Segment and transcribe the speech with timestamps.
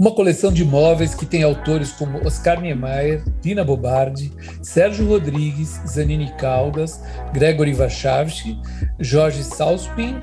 [0.00, 6.32] Uma coleção de móveis que tem autores como Oscar Niemeyer, Dina Bobardi, Sérgio Rodrigues, Zanini
[6.38, 7.02] Caldas,
[7.34, 8.58] Gregory Warshawski,
[8.98, 10.22] Jorge Salspin,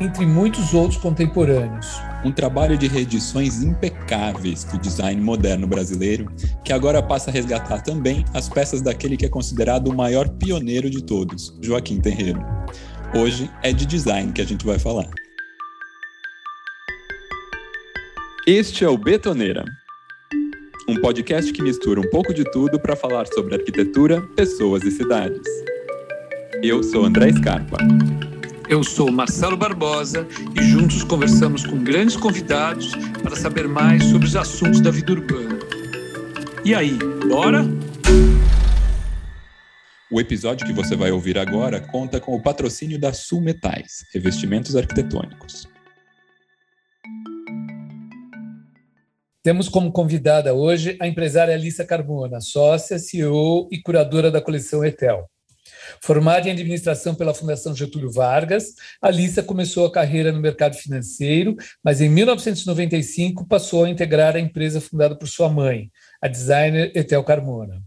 [0.00, 2.00] entre muitos outros contemporâneos.
[2.24, 6.32] Um trabalho de reedições impecáveis do design moderno brasileiro,
[6.64, 10.88] que agora passa a resgatar também as peças daquele que é considerado o maior pioneiro
[10.88, 12.40] de todos, Joaquim Terreiro.
[13.14, 15.27] Hoje é de design que a gente vai falar.
[18.50, 19.62] Este é o Betoneira,
[20.88, 25.46] um podcast que mistura um pouco de tudo para falar sobre arquitetura, pessoas e cidades.
[26.62, 27.76] Eu sou André Scarpa.
[28.66, 30.26] Eu sou Marcelo Barbosa
[30.58, 35.58] e juntos conversamos com grandes convidados para saber mais sobre os assuntos da vida urbana.
[36.64, 37.66] E aí, bora?
[40.10, 44.74] O episódio que você vai ouvir agora conta com o patrocínio da Sul Metais, revestimentos
[44.74, 45.68] arquitetônicos.
[49.42, 55.30] Temos como convidada hoje a empresária Alissa Carmona, sócia, CEO e curadora da coleção Etel.
[56.02, 62.00] Formada em administração pela Fundação Getúlio Vargas, Alissa começou a carreira no mercado financeiro, mas
[62.00, 67.80] em 1995 passou a integrar a empresa fundada por sua mãe, a designer Etel Carmona.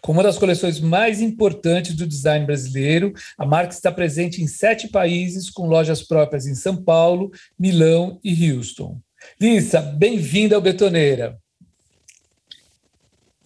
[0.00, 4.88] Como uma das coleções mais importantes do design brasileiro, a marca está presente em sete
[4.88, 9.00] países, com lojas próprias em São Paulo, Milão e Houston.
[9.40, 11.38] Lissa, bem-vinda ao Betoneira.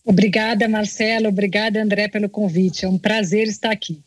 [0.05, 1.29] Obrigada, Marcelo.
[1.29, 2.85] Obrigada, André, pelo convite.
[2.85, 4.01] É um prazer estar aqui.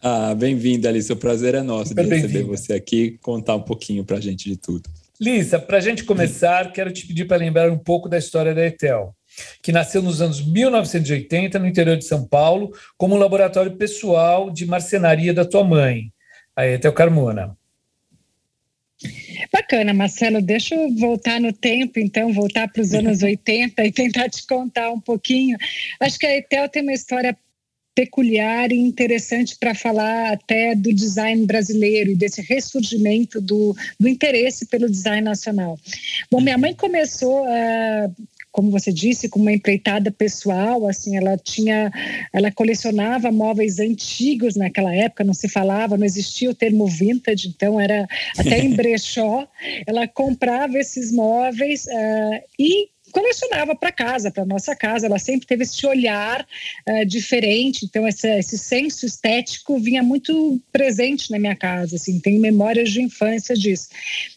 [0.00, 1.14] Ah, bem-vinda, Lissa.
[1.14, 4.20] O prazer é nosso Super de receber você aqui e contar um pouquinho para a
[4.20, 4.88] gente de tudo.
[5.20, 8.64] Lissa, para a gente começar, quero te pedir para lembrar um pouco da história da
[8.64, 9.14] Etel,
[9.62, 14.64] que nasceu nos anos 1980 no interior de São Paulo como um laboratório pessoal de
[14.64, 16.12] marcenaria da tua mãe,
[16.54, 17.56] a Etel Carmona.
[19.52, 20.40] Bacana, Marcelo.
[20.42, 24.90] Deixa eu voltar no tempo, então, voltar para os anos 80 e tentar te contar
[24.90, 25.56] um pouquinho.
[26.00, 27.36] Acho que a Etel tem uma história
[27.96, 34.66] peculiar e interessante para falar até do design brasileiro e desse ressurgimento do, do interesse
[34.66, 35.78] pelo design nacional.
[36.30, 38.14] Bom, minha mãe começou uh,
[38.56, 41.92] como você disse, com uma empreitada pessoal, assim, ela tinha,
[42.32, 47.78] ela colecionava móveis antigos naquela época, não se falava, não existia o termo vintage, então
[47.78, 48.08] era
[48.38, 49.46] até em brechó,
[49.86, 55.06] ela comprava esses móveis uh, e colecionava para casa, para nossa casa.
[55.06, 56.46] Ela sempre teve esse olhar
[56.88, 61.96] uh, diferente, então esse, esse senso estético vinha muito presente na minha casa.
[61.96, 63.88] Assim, tenho memórias de infância disso.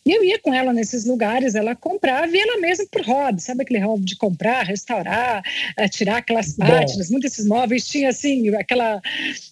[0.06, 3.64] E eu ia com ela nesses lugares, ela comprava e ela mesma por hobby, sabe
[3.64, 5.44] aquele hobby de comprar, restaurar,
[5.80, 7.10] uh, tirar aquelas páginas.
[7.10, 9.02] Muitos desses móveis tinha assim aquela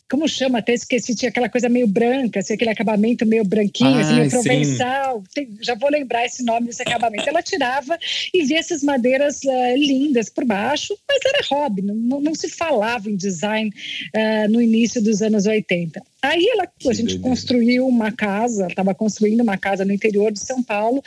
[0.09, 0.59] como chama?
[0.59, 4.29] Até esqueci, tinha aquela coisa meio branca, assim, aquele acabamento meio branquinho, ah, assim, meio
[4.29, 5.21] provençal.
[5.33, 7.27] Tem, já vou lembrar esse nome desse acabamento.
[7.27, 7.97] Ela tirava
[8.33, 13.09] e via essas madeiras uh, lindas por baixo, mas era hobby, não, não se falava
[13.09, 13.71] em design
[14.15, 16.01] uh, no início dos anos 80.
[16.21, 20.63] Aí ela, a gente construiu uma casa, estava construindo uma casa no interior de São
[20.63, 21.01] Paulo.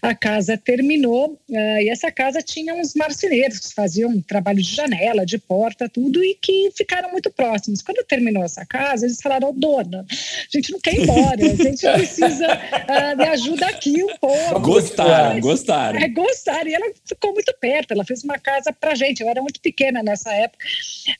[0.00, 5.26] A casa terminou uh, e essa casa tinha uns marceneiros que faziam trabalho de janela,
[5.26, 7.82] de porta, tudo, e que ficaram muito próximos.
[7.82, 11.54] Quando terminou essa casa, eles falaram: oh, dona, a gente não quer ir embora, a
[11.56, 14.60] gente precisa uh, de ajuda aqui um pouco.
[14.60, 16.00] Gostaram, gostaram.
[16.00, 16.68] É, gostaram.
[16.68, 19.20] E ela ficou muito perto, ela fez uma casa para gente.
[19.20, 20.64] Eu era muito pequena nessa época.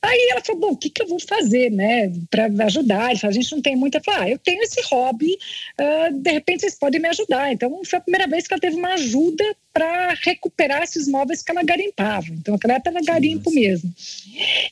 [0.00, 3.16] Aí ela falou: bom, o que, que eu vou fazer, né, para ajudar?
[3.18, 4.00] Falou, gente não tem muita.
[4.00, 5.36] Fala, ah, eu tenho esse hobby,
[5.80, 7.52] uh, de repente vocês podem me ajudar.
[7.52, 11.50] Então, foi a primeira vez que ela teve uma ajuda para recuperar esses móveis que
[11.50, 12.26] ela garimpava.
[12.30, 13.60] Então, aquela era garimpo Nossa.
[13.60, 13.94] mesmo.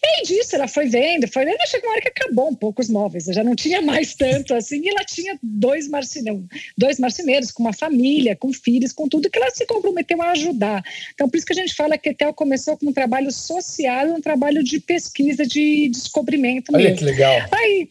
[0.03, 2.89] E disso, ela foi vendo, foi vendo, chegou uma hora que acabou um pouco os
[2.89, 6.45] móveis, já não tinha mais tanto assim, e ela tinha dois marceneiros,
[6.77, 10.83] dois marceneiros com uma família, com filhos, com tudo, que ela se comprometeu a ajudar.
[11.15, 14.09] Então, por isso que a gente fala que a Etel começou com um trabalho social,
[14.09, 16.99] um trabalho de pesquisa, de descobrimento Olha mesmo.
[16.99, 17.49] que legal.
[17.53, 17.89] Aí,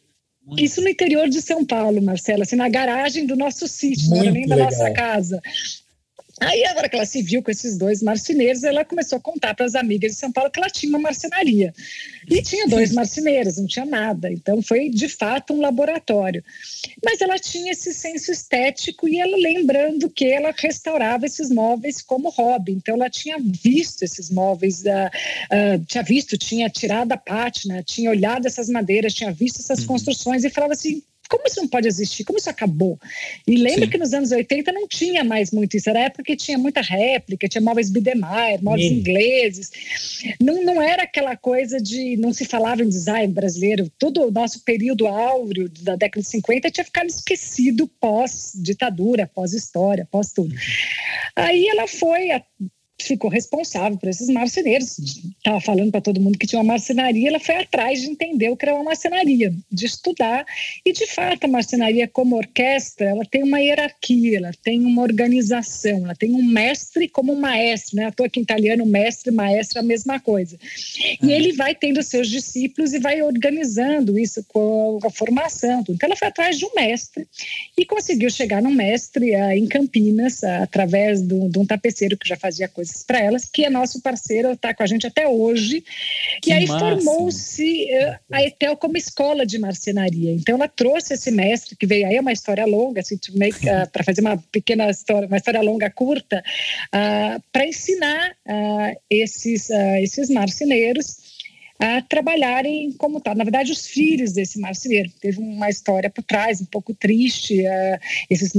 [0.57, 4.31] isso no interior de São Paulo, Marcela, assim, na garagem do nosso sítio, não era
[4.31, 5.41] nem da nossa casa.
[6.39, 9.65] Aí, agora que ela se viu com esses dois marceneiros, ela começou a contar para
[9.65, 11.73] as amigas de São Paulo que ela tinha uma marcenaria.
[12.29, 14.31] E tinha dois marceneiros, não tinha nada.
[14.31, 16.43] Então, foi de fato um laboratório.
[17.03, 22.29] Mas ela tinha esse senso estético e ela lembrando que ela restaurava esses móveis como
[22.29, 22.71] hobby.
[22.71, 28.09] Então, ela tinha visto esses móveis, uh, uh, tinha visto, tinha tirado a pátina, tinha
[28.09, 29.87] olhado essas madeiras, tinha visto essas uhum.
[29.87, 32.23] construções e falava assim: como isso não pode existir?
[32.23, 32.99] Como isso acabou?
[33.47, 33.91] E lembra Sim.
[33.91, 35.89] que nos anos 80 não tinha mais muito isso.
[35.89, 38.95] Era a época que tinha muita réplica, tinha móveis Biedermeier, móveis Sim.
[38.95, 39.71] ingleses.
[40.41, 42.17] Não, não era aquela coisa de.
[42.17, 43.89] Não se falava em design brasileiro.
[43.99, 50.33] Todo o nosso período áureo da década de 50 tinha ficado esquecido pós-ditadura, pós-história, pós
[50.33, 50.51] tudo.
[50.53, 50.59] Uhum.
[51.35, 52.29] Aí ela foi
[53.05, 54.97] ficou responsável por esses marceneiros.
[55.37, 58.57] Estava falando para todo mundo que tinha uma marcenaria, ela foi atrás de entender o
[58.57, 60.45] que era uma marcenaria, de estudar.
[60.85, 66.05] E, de fato, a marcenaria, como orquestra, ela tem uma hierarquia, ela tem uma organização,
[66.05, 67.95] ela tem um mestre como um maestro.
[67.95, 68.09] Né?
[68.09, 70.57] Estou aqui em italiano, mestre, maestro, a mesma coisa.
[71.21, 71.29] E uhum.
[71.29, 75.81] ele vai tendo seus discípulos e vai organizando isso com a formação.
[75.81, 77.27] Então, ela foi atrás de um mestre
[77.77, 82.67] e conseguiu chegar no mestre uh, em Campinas, através de um tapeceiro que já fazia
[82.67, 85.83] coisa coisas para elas, que é nosso parceiro, está com a gente até hoje.
[86.41, 90.31] Que e aí formou-se uh, a Etel como escola de marcenaria.
[90.33, 94.03] Então ela trouxe esse mestre, que veio aí, é uma história longa, assim, uh, para
[94.03, 96.43] fazer uma pequena história, uma história longa, curta,
[96.93, 98.35] uh, para ensinar
[99.09, 99.69] esses,
[100.01, 101.17] esses marceneiros
[101.79, 103.33] a trabalharem como tal.
[103.33, 105.09] Na verdade, os filhos desse marceneiro.
[105.21, 107.61] Teve uma história por trás, um pouco triste.
[107.61, 107.99] Uh,
[108.29, 108.51] esses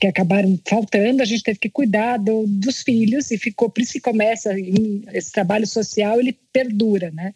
[0.00, 3.92] que acabaram faltando, a gente teve que cuidar do, dos filhos e ficou, por isso
[3.92, 4.50] que começa
[5.12, 7.32] esse trabalho social, ele perdura, né?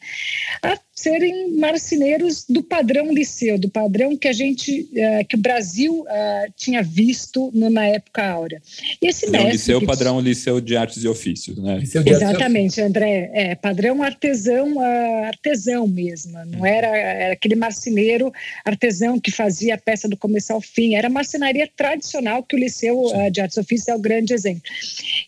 [0.94, 6.52] Serem marceneiros do padrão liceu, do padrão que a gente, uh, que o Brasil uh,
[6.56, 8.62] tinha visto no, na época áurea.
[9.00, 9.52] E esse mestre...
[9.52, 11.82] liceu, padrão liceu de artes e ofícios, né?
[11.82, 13.30] Exatamente, André.
[13.32, 16.32] É, padrão artesão, uh, artesão mesmo.
[16.46, 18.32] Não era, era aquele marceneiro
[18.64, 20.94] artesão que fazia a peça do começo ao fim.
[20.94, 24.62] Era a marcenaria tradicional que o liceu de artes e ofícios é o grande exemplo.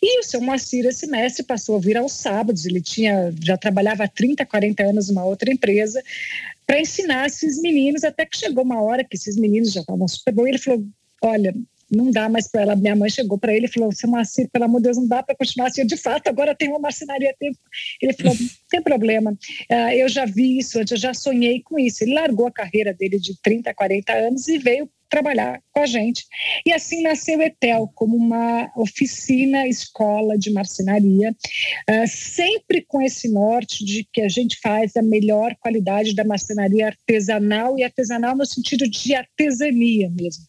[0.03, 2.67] E o seu Moacir, esse mestre, passou a vir aos sábados.
[2.67, 6.03] Ele tinha já trabalhado trabalhava há 30, 40 anos numa outra empresa,
[6.67, 10.33] para ensinar esses meninos, até que chegou uma hora que esses meninos já estavam super
[10.35, 10.85] bons, ele falou,
[11.23, 11.55] olha,
[11.91, 12.77] não dá mais para ela.
[12.77, 15.23] Minha mãe chegou para ele e falou: Seu Marci, pelo amor de Deus, não dá
[15.23, 15.83] para continuar assim.
[15.83, 17.35] Eu, de fato, agora tem uma marcenaria.
[17.39, 17.59] Tempo.
[18.01, 21.79] Ele falou: Não tem problema, uh, eu já vi isso antes, eu já sonhei com
[21.79, 22.03] isso.
[22.03, 26.25] Ele largou a carreira dele de 30, 40 anos e veio trabalhar com a gente.
[26.65, 33.85] E assim nasceu Etel, como uma oficina, escola de marcenaria, uh, sempre com esse norte
[33.85, 38.89] de que a gente faz a melhor qualidade da marcenaria artesanal, e artesanal no sentido
[38.89, 40.45] de artesania mesmo.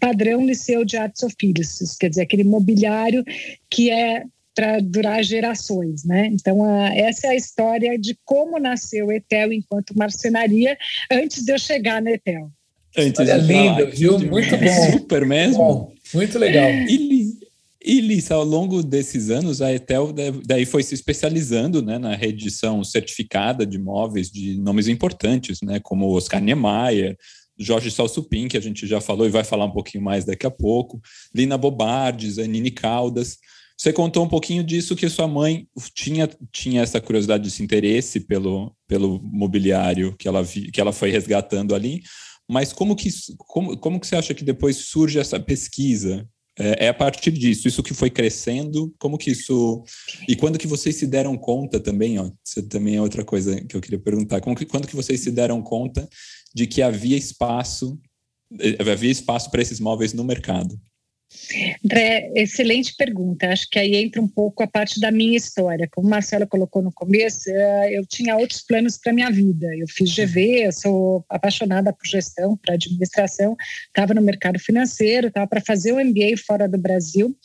[0.00, 3.22] Padrão Liceu de Artes Ofícios, quer dizer, aquele mobiliário
[3.70, 4.24] que é
[4.54, 6.26] para durar gerações, né?
[6.26, 10.76] Então, uh, essa é a história de como nasceu o Etel enquanto marcenaria
[11.10, 12.50] antes de eu chegar no Etel.
[12.96, 14.18] Antes Olha, lindo, viu?
[14.18, 14.92] Muito bom.
[14.92, 15.58] Super mesmo.
[15.58, 16.68] Bom, muito legal.
[16.68, 17.38] E,
[17.82, 20.12] e Lissa, ao longo desses anos, a Etel
[20.44, 26.10] daí foi se especializando né, na reedição certificada de imóveis de nomes importantes, né, como
[26.10, 27.16] Oscar Niemeyer,
[27.60, 30.50] Jorge Salsupin, que a gente já falou e vai falar um pouquinho mais daqui a
[30.50, 31.00] pouco,
[31.34, 33.36] Lina Bobardes, Anine Caldas.
[33.76, 38.74] Você contou um pouquinho disso que sua mãe tinha, tinha essa curiosidade, esse interesse pelo,
[38.88, 42.02] pelo mobiliário que ela, vi, que ela foi resgatando ali,
[42.48, 43.08] mas como que,
[43.38, 46.26] como, como que você acha que depois surge essa pesquisa?
[46.58, 49.82] É, é, a partir disso, isso que foi crescendo, como que isso...
[50.28, 53.74] E quando que vocês se deram conta também, ó, isso também é outra coisa que
[53.74, 56.06] eu queria perguntar, como que, quando que vocês se deram conta
[56.54, 58.00] de que havia espaço,
[58.58, 60.78] eh, havia espaço para esses móveis no mercado?
[61.84, 63.48] André, excelente pergunta.
[63.48, 65.88] Acho que aí entra um pouco a parte da minha história.
[65.90, 69.66] Como o Marcelo colocou no começo, eh, eu tinha outros planos para minha vida.
[69.76, 73.56] Eu fiz GV, eu sou apaixonada por gestão, por administração,
[73.86, 77.36] estava no mercado financeiro, estava para fazer o um MBA fora do Brasil.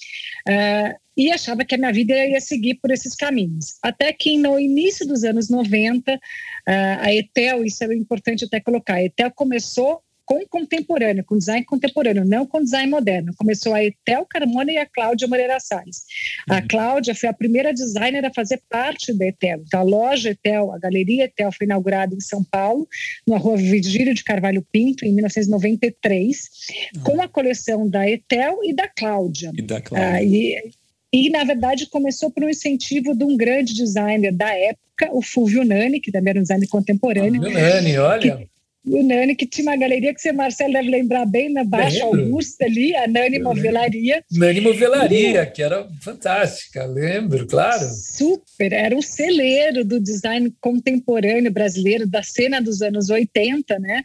[1.16, 3.78] E achava que a minha vida ia seguir por esses caminhos.
[3.82, 6.20] Até que no início dos anos 90, uh,
[6.68, 11.64] eh, a Etel, isso é importante até colocar, a Etel começou com contemporâneo, com design
[11.64, 13.32] contemporâneo, não com design moderno.
[13.38, 16.04] Começou a Etel Carmona e a Cláudia Moreira Salles.
[16.50, 16.68] A uhum.
[16.68, 19.62] Cláudia foi a primeira designer a fazer parte da Etel.
[19.66, 22.88] Então, a loja Etel, a galeria Etel foi inaugurada em São Paulo,
[23.28, 26.50] na rua Virgílio de Carvalho Pinto, em 1993,
[26.96, 27.04] uhum.
[27.04, 29.52] com a coleção da Etel e da Cláudia.
[29.56, 30.10] E da Cláudia.
[30.10, 30.72] Ah, e,
[31.16, 35.64] e, na verdade, começou por um incentivo de um grande designer da época, o Fulvio
[35.64, 37.42] Nani, que também era um designer contemporâneo.
[37.42, 38.38] Fulvio Nani, olha.
[38.38, 38.50] Que,
[38.88, 42.26] o Nani, que tinha uma galeria que você, Marcelo, deve lembrar bem, na Baixa lembro.
[42.26, 44.24] Augusta ali, a Nani Movelaria.
[44.32, 47.86] Nani Movelaria, que era fantástica, lembro, claro.
[47.90, 54.04] Super, era um celeiro do design contemporâneo brasileiro, da cena dos anos 80, né?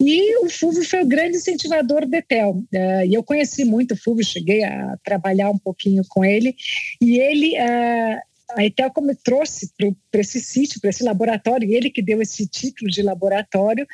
[0.00, 2.50] E o Fulvio foi o grande incentivador do Etel.
[2.50, 6.54] Uh, e eu conheci muito o Fulvio, cheguei a trabalhar um pouquinho com ele,
[7.00, 7.54] e ele...
[8.56, 9.70] A como trouxe
[10.10, 13.86] para esse sítio, para esse laboratório, ele que deu esse título de laboratório,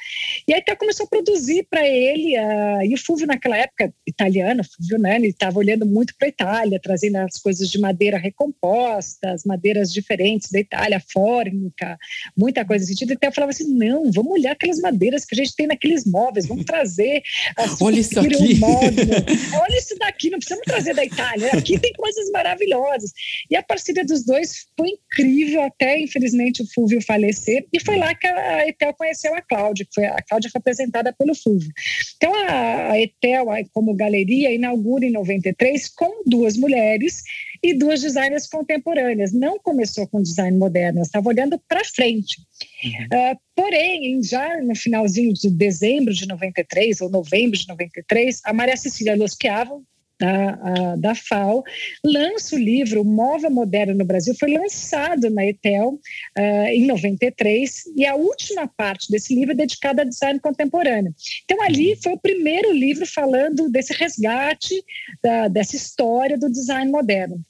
[0.46, 4.62] e a Etel começou a produzir para ele, uh, e o Fulvio naquela época, italiano,
[4.64, 9.44] Fulvio Nani, estava olhando muito para a Itália, trazendo as coisas de madeira recomposta, as
[9.44, 11.98] madeiras diferentes da Itália, fórmica,
[12.36, 15.42] muita coisa nesse sentido, a Etel falava assim, não, vamos olhar aquelas madeiras que a
[15.44, 17.22] gente tem naqueles móveis, vamos trazer...
[17.80, 18.60] Olha isso aqui!
[19.60, 23.12] Olha isso daqui, não precisamos trazer da Itália, aqui tem coisas maravilhosas.
[23.50, 27.67] E a parceria dos dois foi incrível até, infelizmente, o Fulvio falecer.
[27.73, 31.12] E foi lá que a Etel conheceu a Cláudia, que foi, a Cláudia foi apresentada
[31.12, 31.71] pelo Fulvio.
[32.17, 37.23] Então, a, Etel, como galeria, inaugura em 93 com duas mulheres
[37.62, 39.33] e duas designers contemporâneas.
[39.33, 42.37] Não começou com design moderno, estava olhando para frente.
[42.85, 43.05] Uhum.
[43.05, 48.76] Uh, porém, já no finalzinho de dezembro de 93 ou novembro de 93, a Maria
[48.76, 49.85] Cecília Losquiavo,
[50.18, 51.62] da, a, da FAO,
[52.04, 55.98] lança o livro Móvel Moderno no Brasil, foi lançado na ETEL
[56.38, 61.14] uh, em 93, e a última parte desse livro é dedicada a design contemporâneo.
[61.44, 64.75] Então, ali foi o primeiro livro falando desse resgate,
[65.22, 67.40] da, dessa história do design moderno.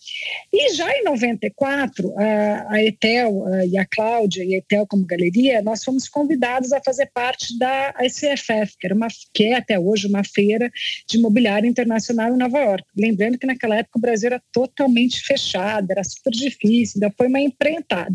[0.53, 5.07] E já em 94, a, a ETEL a, e a Cláudia, e a ETEL como
[5.07, 9.79] galeria, nós fomos convidados a fazer parte da ICFF, que, era uma, que é até
[9.79, 10.71] hoje uma feira
[11.07, 12.85] de mobiliário internacional em Nova Nova York.
[12.97, 17.41] Lembrando que naquela época o Brasil era totalmente fechado, era super difícil, ainda foi uma
[17.41, 18.15] empreitada.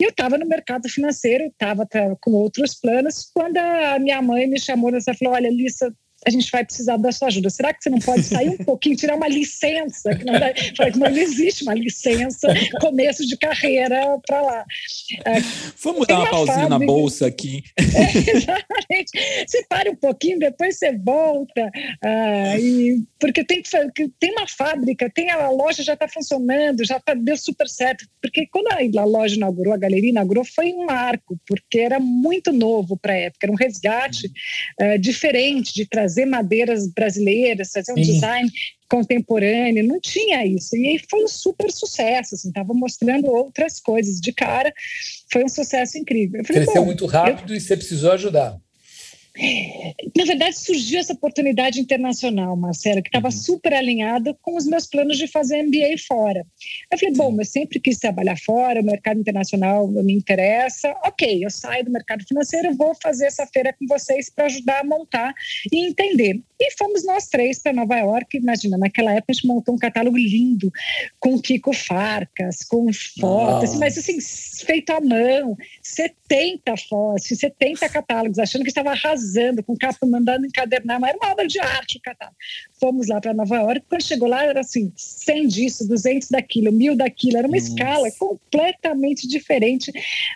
[0.00, 1.86] E eu estava no mercado financeiro, estava
[2.20, 5.92] com outros planos, quando a minha mãe me chamou e falou: Olha, Lissa,
[6.26, 7.48] a gente vai precisar da sua ajuda.
[7.48, 10.12] Será que você não pode sair um pouquinho, tirar uma licença?
[10.12, 12.48] Que não, dá, que não existe uma licença,
[12.80, 14.64] começo de carreira para lá.
[15.24, 15.34] É,
[15.80, 16.78] Vamos dar uma pausinha fábrica.
[16.78, 17.62] na bolsa aqui.
[17.78, 19.46] É, exatamente.
[19.46, 21.70] Você para um pouquinho, depois você volta.
[22.04, 26.98] Uh, e, porque tem, que, tem uma fábrica, tem a loja já está funcionando, já
[26.98, 28.04] tá, deu super certo.
[28.20, 32.52] Porque quando a, a loja inaugurou, a galeria inaugurou, foi um marco, porque era muito
[32.52, 34.26] novo para a época, era um resgate
[34.80, 38.12] uh, diferente de trazer trazer madeiras brasileiras, fazer um Sim.
[38.12, 38.50] design
[38.88, 40.76] contemporâneo, não tinha isso.
[40.76, 44.72] E aí foi um super sucesso, assim, estava mostrando outras coisas de cara,
[45.30, 46.42] foi um sucesso incrível.
[46.44, 47.56] Falei, Cresceu muito rápido eu...
[47.56, 48.56] e você precisou ajudar.
[50.16, 53.32] Na verdade, surgiu essa oportunidade internacional, Marcelo, que estava uhum.
[53.32, 56.46] super alinhada com os meus planos de fazer MBA fora.
[56.90, 60.94] Eu falei, bom, eu sempre quis trabalhar fora, o mercado internacional me interessa.
[61.04, 64.84] Ok, eu saio do mercado financeiro, vou fazer essa feira com vocês para ajudar a
[64.84, 65.34] montar
[65.70, 66.40] e entender.
[66.58, 68.38] E fomos nós três para Nova York.
[68.38, 70.72] Imagina, naquela época a gente montou um catálogo lindo,
[71.20, 72.90] com Kiko Farcas, com
[73.20, 74.18] fotos, mas assim,
[74.64, 79.25] feito à mão, 70 fotos, 70 catálogos, achando que estava arrasando,
[79.64, 82.36] com capa mandando encadernar, mas era uma obra de arte catálogo.
[82.78, 86.96] Fomos lá para Nova York, quando chegou lá era assim, 100 disso, 200 daquilo, 1000
[86.96, 87.68] daquilo, era uma Nossa.
[87.68, 89.92] escala completamente diferente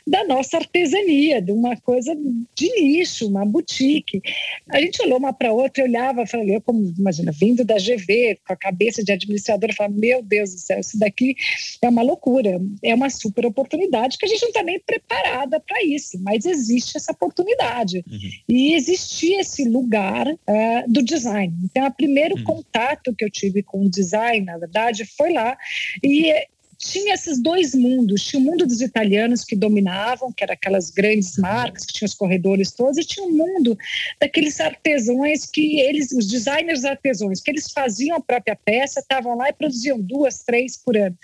[0.06, 2.16] da nossa artesania, de uma coisa
[2.54, 4.22] de nicho, uma boutique.
[4.70, 8.38] A gente olhou uma para outra e olhava falei, eu como, imagina, vindo da GV,
[8.46, 11.36] com a cabeça de administrador, falava, meu Deus do céu, isso daqui
[11.82, 15.82] é uma loucura, é uma super oportunidade que a gente não está nem preparada para
[15.84, 18.04] isso, mas existe essa oportunidade.
[18.10, 18.30] Uhum.
[18.48, 21.54] E existia esse lugar uh, do design.
[21.64, 22.44] Então, o primeiro uhum.
[22.44, 25.56] contato que eu tive com o design, na verdade, foi lá.
[26.02, 26.32] E
[26.80, 28.24] tinha esses dois mundos.
[28.24, 32.14] Tinha o mundo dos italianos que dominavam, que eram aquelas grandes marcas, que tinham os
[32.14, 33.76] corredores todos, e tinha o mundo
[34.18, 39.50] daqueles artesãos que eles, os designers artesãos, que eles faziam a própria peça, estavam lá
[39.50, 41.16] e produziam duas, três por ano.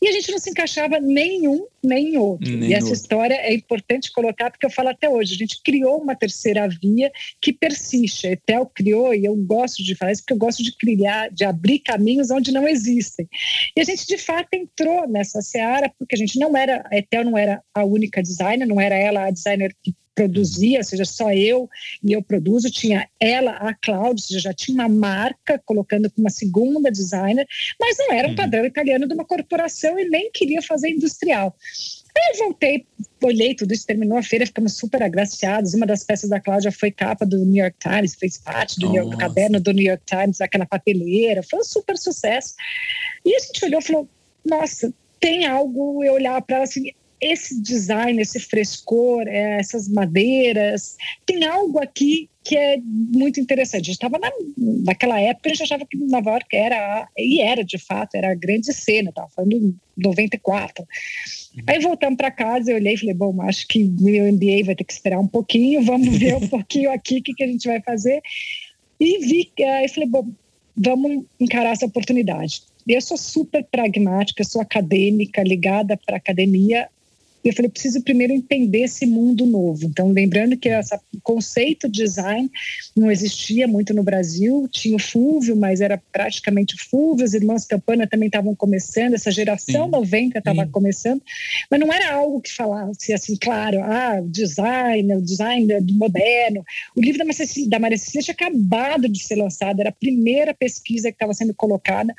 [0.00, 2.50] E a gente não se encaixava nenhum nem outro.
[2.50, 3.00] Nem e essa outro.
[3.00, 7.10] história é importante colocar, porque eu falo até hoje, a gente criou uma terceira via
[7.40, 8.26] que persiste.
[8.26, 11.44] A Etel criou, e eu gosto de falar isso, porque eu gosto de criar, de
[11.44, 13.28] abrir caminhos onde não existem.
[13.76, 17.24] E a gente, de fato, entrou nessa seara, porque a gente não era, a Etel
[17.24, 21.30] não era a única designer, não era ela a designer que produzia, ou seja, só
[21.30, 21.68] eu
[22.02, 26.24] e eu produzo, tinha ela, a Cláudia, ou seja, já tinha uma marca colocando como
[26.24, 27.46] uma segunda designer,
[27.78, 28.36] mas não era um uhum.
[28.36, 31.54] padrão italiano de uma corporação e nem queria fazer industrial.
[32.16, 32.86] Aí eu voltei,
[33.22, 35.74] olhei tudo isso, terminou a feira, ficamos super agraciados.
[35.74, 39.02] Uma das peças da Cláudia foi capa do New York Times, fez parte do, New
[39.02, 42.54] York, do caderno do New York Times, aquela papeleira, foi um super sucesso.
[43.22, 44.08] E a gente olhou e falou:
[44.42, 50.96] nossa, tem algo eu olhar para ela assim, esse design, esse frescor, é, essas madeiras,
[51.24, 53.82] tem algo aqui que é muito interessante.
[53.82, 54.30] A gente estava na,
[54.84, 58.34] naquela época, a gente achava que Nova York era, e era de fato, era a
[58.34, 60.84] grande cena, estava falando em 94.
[60.84, 61.62] Uhum.
[61.66, 64.84] Aí voltamos para casa, eu olhei e falei, bom, acho que meu MBA vai ter
[64.84, 67.80] que esperar um pouquinho, vamos ver um pouquinho aqui o que, que a gente vai
[67.82, 68.20] fazer.
[69.00, 70.28] E vi, aí falei, bom,
[70.76, 72.62] vamos encarar essa oportunidade
[72.94, 76.88] eu sou super pragmática, sou acadêmica, ligada para academia,
[77.46, 79.86] e eu falei, preciso primeiro entender esse mundo novo.
[79.86, 82.50] Então, lembrando que esse conceito de design
[82.96, 87.64] não existia muito no Brasil, tinha o Fulvio, mas era praticamente o Fulvio, os irmãos
[87.64, 89.90] Campana também estavam começando, essa geração Sim.
[89.92, 91.22] 90 estava começando,
[91.70, 96.64] mas não era algo que falasse assim, claro, ah, design, o design moderno.
[96.96, 99.92] O livro da Maria Cecília, da Maria Cecília tinha acabado de ser lançado, era a
[99.92, 102.12] primeira pesquisa que estava sendo colocada.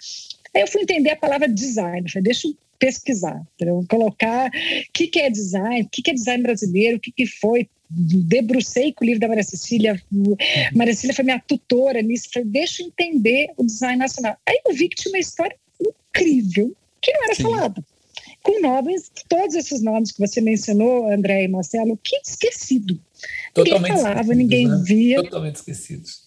[0.57, 3.85] Aí eu fui entender a palavra design, falei, deixa eu pesquisar, entendeu?
[3.87, 7.27] colocar o que, que é design, o que, que é design brasileiro, o que, que
[7.27, 7.69] foi.
[7.87, 10.01] Debrucei com o livro da Maria Cecília.
[10.11, 10.35] Uhum.
[10.73, 12.29] Maria Cecília foi minha tutora nisso.
[12.33, 14.35] Falei, deixa eu entender o design nacional.
[14.47, 17.43] Aí eu vi que tinha uma história incrível que não era Sim.
[17.43, 17.85] falada.
[18.41, 22.99] Com nomes, todos esses nomes que você mencionou, André e Marcelo, que esquecido.
[23.53, 24.81] Totalmente ninguém falava, ninguém né?
[24.83, 25.23] via.
[25.23, 26.26] Totalmente esquecidos.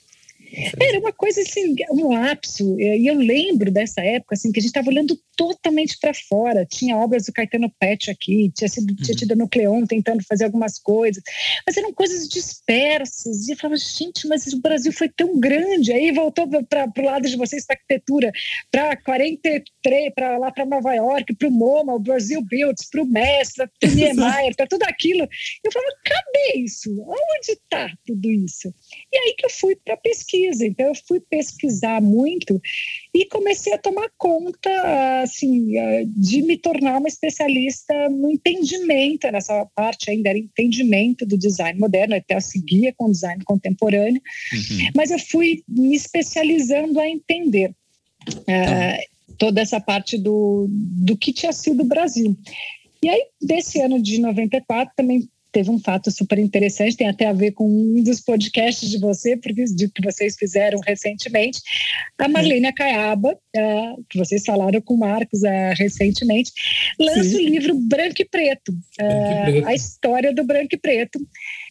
[0.80, 2.78] Era uma coisa assim, um lapso.
[2.80, 6.66] E eu lembro dessa época assim que a gente estava olhando totalmente para fora.
[6.66, 9.16] Tinha obras do Caetano Pet aqui, tinha, sido, tinha uhum.
[9.16, 11.22] tido a Nucleon tentando fazer algumas coisas,
[11.66, 13.48] mas eram coisas dispersas.
[13.48, 15.94] E eu falava, gente, mas o Brasil foi tão grande.
[15.94, 18.30] Aí voltou para o lado de vocês, para arquitetura,
[18.70, 23.06] para 43, para lá para Nova York, para o MoMA, o Brasil Builds, para o
[23.06, 25.26] Mestre, para o Niemeyer, para tudo aquilo.
[25.64, 26.90] Eu falava, cadê isso?
[27.00, 28.74] Onde está tudo isso?
[29.10, 30.66] E aí que eu fui para pesquisa.
[30.66, 32.60] Então eu fui pesquisar muito
[33.14, 35.72] e comecei a tomar conta, assim,
[36.08, 42.14] de me tornar uma especialista no entendimento nessa parte ainda era entendimento do design moderno,
[42.14, 44.20] até eu seguia com design contemporâneo,
[44.52, 44.90] uhum.
[44.94, 47.74] mas eu fui me especializando a entender.
[48.28, 52.36] Uh, toda essa parte do, do que tinha sido o Brasil.
[53.02, 57.32] E aí, desse ano de 94, também teve um fato super interessante, tem até a
[57.32, 61.60] ver com um dos podcasts de você, porque de que vocês fizeram recentemente.
[62.18, 66.52] A Marlene Acaiaba, uh, que vocês falaram com o Marcos uh, recentemente,
[66.98, 67.46] lança Sim.
[67.46, 71.18] o livro Branco e Preto, uh, a história do Branco e Preto.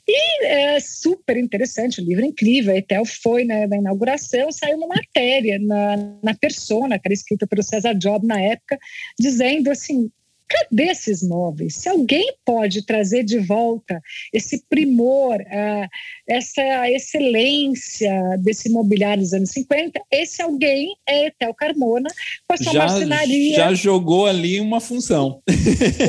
[0.07, 2.73] E é super interessante, o livro é incrível.
[2.73, 7.45] A Etel foi né, na inauguração, saiu uma matéria na, na Persona, que era escrita
[7.45, 8.77] pelo César Job na época,
[9.19, 10.09] dizendo assim:
[10.49, 11.75] cadê esses móveis?
[11.75, 14.01] Se alguém pode trazer de volta
[14.33, 15.87] esse primor, uh,
[16.27, 22.09] essa excelência desse mobiliário dos anos 50, esse alguém é Etel Carmona,
[22.47, 23.55] com a sua já, marcenaria.
[23.55, 25.41] Já jogou ali uma função.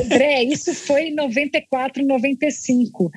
[0.05, 3.11] André, isso foi em 94, 95.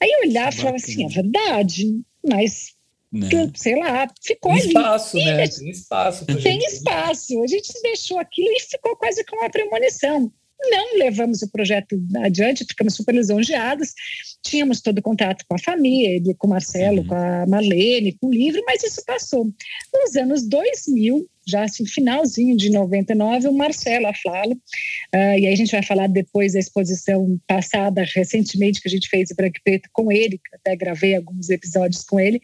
[0.00, 2.76] Aí eu olhava e falava assim, é verdade, mas
[3.10, 3.28] né?
[3.54, 5.24] sei lá, ficou tem espaço, ali.
[5.26, 5.48] Né?
[5.48, 6.66] Tem espaço, Tem gente.
[6.66, 7.42] espaço.
[7.42, 10.30] A gente deixou aquilo e ficou quase com uma premonição.
[10.58, 13.92] Não levamos o projeto adiante, ficamos super lisonjeados.
[14.42, 17.06] Tínhamos todo o contato com a família, com o Marcelo, uhum.
[17.06, 19.52] com a Marlene, com o livro, mas isso passou.
[19.92, 25.56] Nos anos 2000, já assim, finalzinho de 99, o Marcelo Aflalo, uh, e aí a
[25.56, 29.62] gente vai falar depois da exposição passada, recentemente, que a gente fez em Branco e
[29.62, 32.40] Preto com ele, até gravei alguns episódios com ele,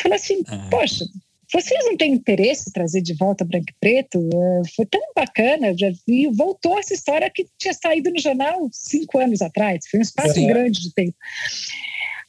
[0.00, 0.68] falou assim, ah.
[0.70, 1.04] poxa,
[1.52, 4.18] vocês não têm interesse em trazer de volta Branco e Preto?
[4.18, 9.18] Uh, foi tão bacana, já vi, voltou essa história que tinha saído no jornal cinco
[9.18, 10.46] anos atrás, foi um espaço Sim.
[10.46, 11.16] grande de tempo.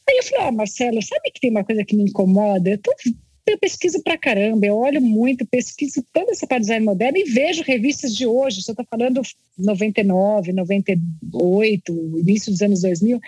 [0.10, 2.70] Aí eu falei, ó, oh, Marcelo, sabe que tem uma coisa que me incomoda?
[2.70, 2.94] Eu tô
[3.48, 7.24] eu pesquiso pra caramba, eu olho muito, pesquiso toda essa parte de design moderno e
[7.24, 9.22] vejo revistas de hoje, você está falando
[9.58, 13.20] 99, 98, início dos anos 2000,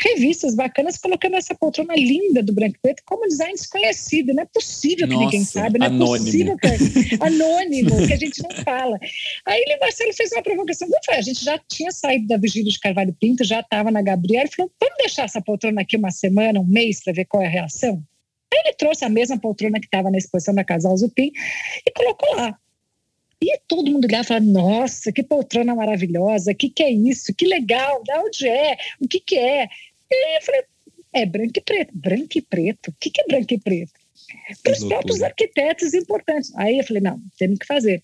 [0.00, 4.46] revistas bacanas colocando essa poltrona linda do branco e preto como design desconhecido, não é
[4.46, 6.24] possível que Nossa, ninguém saiba, não é anônimo.
[6.24, 8.98] possível que anônimo, que a gente não fala.
[9.46, 13.14] Aí ele, Marcelo fez uma provocação, a gente já tinha saído da Vigília de Carvalho
[13.18, 16.66] Pinto, já estava na Gabriela, e falou, vamos deixar essa poltrona aqui uma semana, um
[16.66, 18.02] mês, para ver qual é a reação?
[18.52, 21.32] Aí ele trouxe a mesma poltrona que estava na exposição da Casal Zupim
[21.86, 22.58] e colocou lá.
[23.42, 27.34] E todo mundo olhava e falava, nossa, que poltrona maravilhosa, o que, que é isso?
[27.34, 28.76] Que legal, da onde é?
[29.00, 29.68] O que, que é?
[30.10, 30.62] E eu falei,
[31.12, 31.90] é branco e preto.
[31.92, 32.88] Branco e preto?
[32.90, 34.01] O que, que é branco e preto?
[34.62, 36.52] Para os próprios arquitetos importantes.
[36.56, 38.02] Aí eu falei, não, temos que fazer.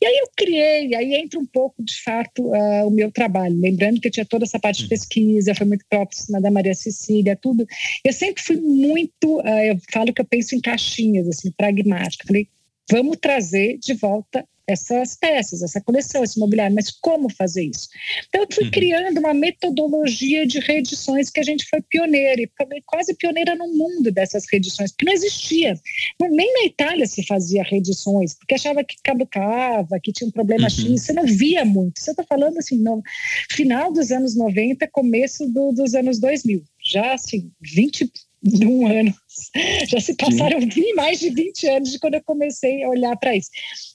[0.00, 3.58] E aí eu criei, aí entra um pouco, de fato, uh, o meu trabalho.
[3.60, 4.88] Lembrando que eu tinha toda essa parte de hum.
[4.88, 7.66] pesquisa, foi muito próxima da Maria Cecília, tudo.
[8.04, 12.26] Eu sempre fui muito, uh, eu falo que eu penso em caixinhas, assim, pragmática.
[12.26, 12.48] Falei,
[12.90, 17.88] vamos trazer de volta essas peças, essa coleção, esse mobiliário, mas como fazer isso?
[18.28, 18.70] Então, eu fui uhum.
[18.70, 22.50] criando uma metodologia de reedições que a gente foi pioneira, e
[22.86, 25.78] quase pioneira no mundo dessas reedições, porque não existia.
[26.20, 30.70] Nem na Itália se fazia reedições, porque achava que caducava, que tinha um problema uhum.
[30.70, 32.00] X, você não via muito.
[32.00, 33.02] Você está falando assim, no
[33.50, 39.14] final dos anos 90, começo do, dos anos 2000, já assim, 21 anos
[39.54, 39.88] anos.
[39.88, 40.94] Já se passaram Sim.
[40.94, 43.50] mais de 20 anos de quando eu comecei a olhar para isso.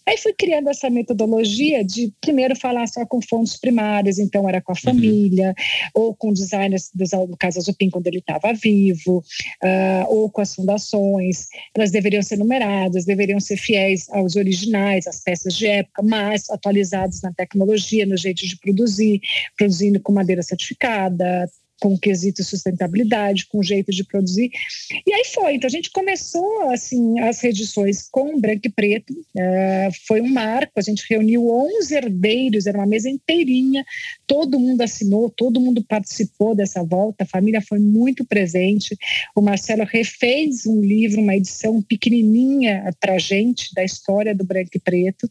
[0.07, 4.71] Aí fui criando essa metodologia de primeiro falar só com fontes primárias, então era com
[4.71, 4.81] a uhum.
[4.81, 5.49] família,
[5.95, 6.03] uhum.
[6.03, 9.17] ou com designers, no caso Azupim, quando ele estava vivo,
[9.63, 11.47] uh, ou com as fundações.
[11.75, 17.21] Elas deveriam ser numeradas, deveriam ser fiéis aos originais, às peças de época, mas atualizadas
[17.21, 19.19] na tecnologia, no jeito de produzir,
[19.57, 24.51] produzindo com madeira certificada, com o quesito sustentabilidade, com o jeito de produzir.
[25.05, 25.55] E aí foi.
[25.55, 29.13] Então a gente começou assim as edições com branco e preto.
[29.37, 30.73] É, foi um marco.
[30.77, 33.85] A gente reuniu 11 herdeiros, era uma mesa inteirinha.
[34.25, 37.23] Todo mundo assinou, todo mundo participou dessa volta.
[37.23, 38.97] A família foi muito presente.
[39.35, 44.79] O Marcelo refez um livro, uma edição pequenininha para gente da história do branco e
[44.79, 45.29] preto.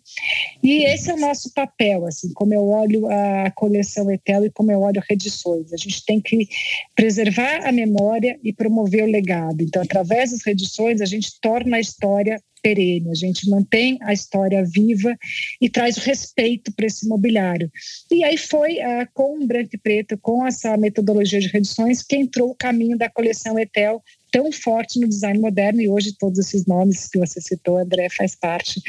[0.62, 4.70] E esse é o nosso papel, assim, como eu olho a coleção Etel e como
[4.70, 5.72] eu olho Redições.
[5.72, 6.48] A gente tem que que
[6.94, 9.62] preservar a memória e promover o legado.
[9.62, 14.64] Então, através das redições, a gente torna a história perene, a gente mantém a história
[14.64, 15.14] viva
[15.60, 17.70] e traz respeito para esse mobiliário.
[18.10, 22.16] E aí foi uh, com o branco e preto, com essa metodologia de redições, que
[22.16, 26.64] entrou o caminho da coleção Etel tão forte no design moderno e hoje todos esses
[26.66, 28.80] nomes que você citou, André, faz parte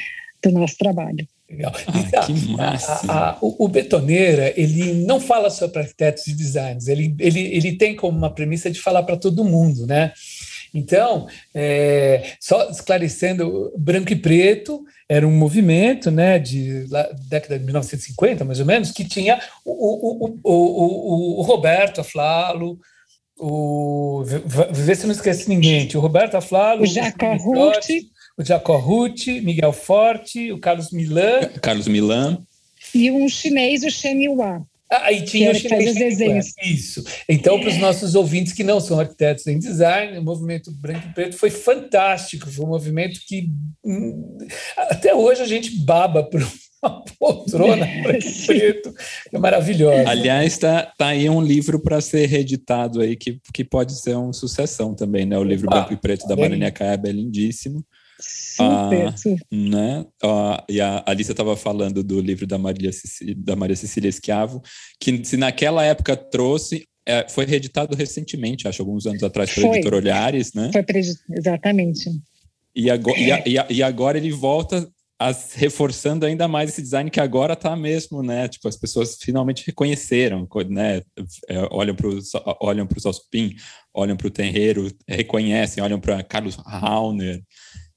[0.42, 1.28] do nosso trabalho.
[1.50, 1.72] Legal.
[1.88, 3.12] Ah, que massa.
[3.12, 7.40] A, a, o, o, Betoneira, ele não fala só para arquitetos e designers, ele, ele,
[7.40, 10.12] ele tem como uma premissa de falar para todo mundo, né?
[10.74, 17.64] Então, é, só esclarecendo, branco e preto era um movimento, né, de lá, década de
[17.64, 22.78] 1950, mais ou menos, que tinha o, o, o, o, o Roberto Aflalo,
[23.40, 24.24] o,
[24.72, 27.88] vê se não esquece ninguém, o Roberto Aflalo, o Jacó Ruth,
[28.38, 31.50] o Jacó Ruth, Miguel Forte, o Carlos Milan.
[31.62, 32.40] Carlos Milan.
[32.94, 34.66] E um chinês, o Shen Yuan.
[34.92, 36.54] Ah, e tinha o chinês desenhos.
[36.64, 37.04] Isso.
[37.28, 41.14] Então, para os nossos ouvintes que não são arquitetos em design, o movimento branco e
[41.14, 42.50] preto foi fantástico.
[42.50, 43.50] Foi um movimento que
[43.84, 44.38] hum,
[44.78, 46.40] até hoje a gente baba por
[46.84, 48.94] uma poltrona branco e preto.
[49.34, 50.08] É maravilhosa.
[50.08, 54.34] Aliás, está tá aí um livro para ser reeditado aí que, que pode ser uma
[54.34, 55.38] sucessão também, né?
[55.38, 57.84] O livro ah, Branco e Preto da Marília Caiaba é lindíssimo.
[58.20, 59.46] Super, ah, super.
[59.52, 60.06] Né?
[60.24, 64.62] Ah, e a Alicia estava falando do livro da Maria, Cecília, da Maria Cecília Esquiavo,
[65.00, 69.98] que se naquela época trouxe, é, foi reeditado recentemente, acho, alguns anos atrás, pela editora
[69.98, 70.72] Olhares, né?
[70.72, 70.84] Foi,
[71.32, 72.10] exatamente.
[72.76, 74.88] E agora, e, e agora ele volta
[75.20, 78.48] as, reforçando ainda mais esse design que agora está mesmo, né?
[78.48, 81.02] Tipo, as pessoas finalmente reconheceram, né?
[81.48, 82.10] É, olham para
[82.60, 83.56] olham o Sospin,
[83.94, 87.42] olham para o Terreiro, reconhecem, olham para Carlos Rauner.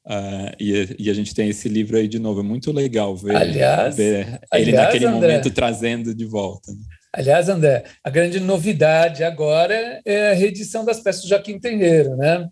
[0.09, 3.37] Uh, e, e, a gente tem esse livro aí de novo, é muito legal ver,
[3.37, 6.73] aliás, ver ele aliás, naquele André, momento trazendo de volta.
[6.73, 6.79] Né?
[7.13, 12.49] Aliás, André, a grande novidade agora é a reedição das peças do Joaquim Tenreiro, né?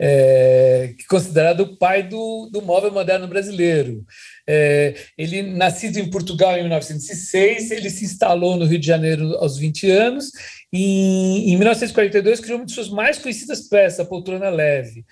[0.00, 4.04] É, considerado o pai do, do móvel moderno brasileiro.
[4.48, 9.58] É, ele, nascido em Portugal em 1906, ele se instalou no Rio de Janeiro aos
[9.58, 10.30] 20 anos
[10.72, 15.04] e em 1942 criou uma de suas mais conhecidas peças, a poltrona leve.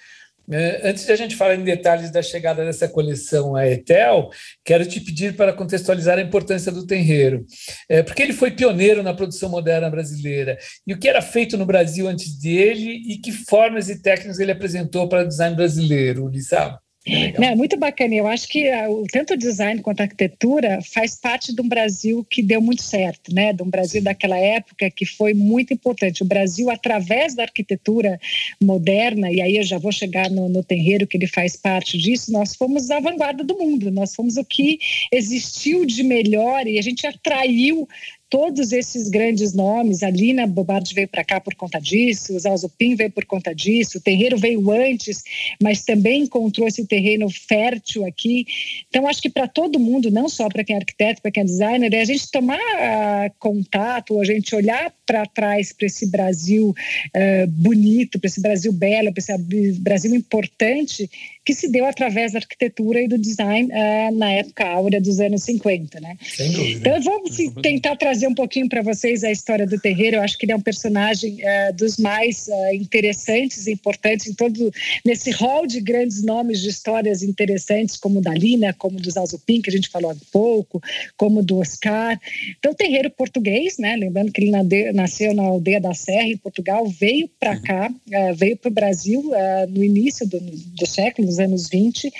[0.50, 4.30] É, antes de a gente falar em detalhes da chegada dessa coleção à Etel,
[4.64, 7.44] quero te pedir para contextualizar a importância do Tenreiro,
[7.88, 10.56] é, porque ele foi pioneiro na produção moderna brasileira.
[10.86, 14.52] E o que era feito no Brasil antes dele e que formas e técnicas ele
[14.52, 16.78] apresentou para o design brasileiro, Lissa?
[17.08, 18.14] É Não, muito bacana.
[18.14, 22.24] Eu acho que uh, tanto o design quanto a arquitetura faz parte de um Brasil
[22.28, 23.52] que deu muito certo, né?
[23.52, 26.22] De um Brasil daquela época que foi muito importante.
[26.22, 28.20] O Brasil, através da arquitetura
[28.62, 32.30] moderna, e aí eu já vou chegar no, no terreiro que ele faz parte disso,
[32.30, 33.90] nós fomos a vanguarda do mundo.
[33.90, 34.78] Nós fomos o que
[35.12, 37.88] existiu de melhor e a gente atraiu
[38.30, 42.94] todos esses grandes nomes, a Lina Bobardi veio para cá por conta disso, o Zalzupin
[42.94, 45.22] veio por conta disso, o terreiro veio antes,
[45.62, 48.46] mas também encontrou esse terreno fértil aqui.
[48.88, 51.46] Então, acho que para todo mundo, não só para quem é arquiteto, para quem é
[51.46, 56.68] designer, é a gente tomar uh, contato, a gente olhar para trás para esse Brasil
[56.70, 61.08] uh, bonito, para esse Brasil belo, para esse Brasil importante
[61.48, 65.44] que se deu através da arquitetura e do design uh, na época áurea dos anos
[65.44, 66.18] 50, né?
[66.22, 66.90] Sem dúvida.
[66.90, 70.16] Então, vamos tentar trazer um pouquinho para vocês a história do Terreiro.
[70.16, 74.34] Eu acho que ele é um personagem uh, dos mais uh, interessantes e importantes em
[74.34, 74.70] todo
[75.02, 79.70] nesse hall de grandes nomes de histórias interessantes, como da Lina, como do Zazupin, que
[79.70, 80.82] a gente falou há pouco,
[81.16, 82.20] como do Oscar.
[82.58, 83.96] Então, Terreiro português, né?
[83.96, 87.62] Lembrando que ele nasceu na aldeia da Serra, em Portugal, veio para uhum.
[87.62, 87.94] cá,
[88.36, 89.32] veio para o Brasil
[89.70, 92.12] no início do, do século, anos 20,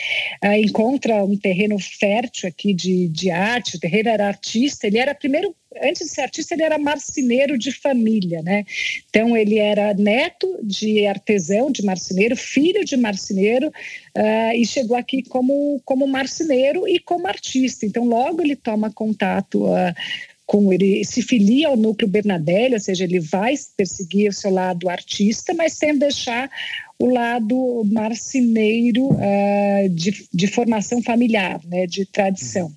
[0.42, 5.14] ah, encontra um terreno fértil aqui de, de arte, o terreno era artista, ele era
[5.14, 8.64] primeiro antes de ser artista, ele era marceneiro de família, né?
[9.08, 15.22] Então, ele era neto de artesão, de marceneiro, filho de marceneiro, uh, e chegou aqui
[15.22, 17.84] como, como marceneiro e como artista.
[17.84, 19.94] Então, logo ele toma contato uh,
[20.48, 24.88] com ele se filia ao núcleo Bernadelli, ou seja, ele vai perseguir o seu lado
[24.88, 26.50] artista, mas sem deixar
[26.98, 32.72] o lado marceneiro uh, de, de, formação familiar, né, de tradição.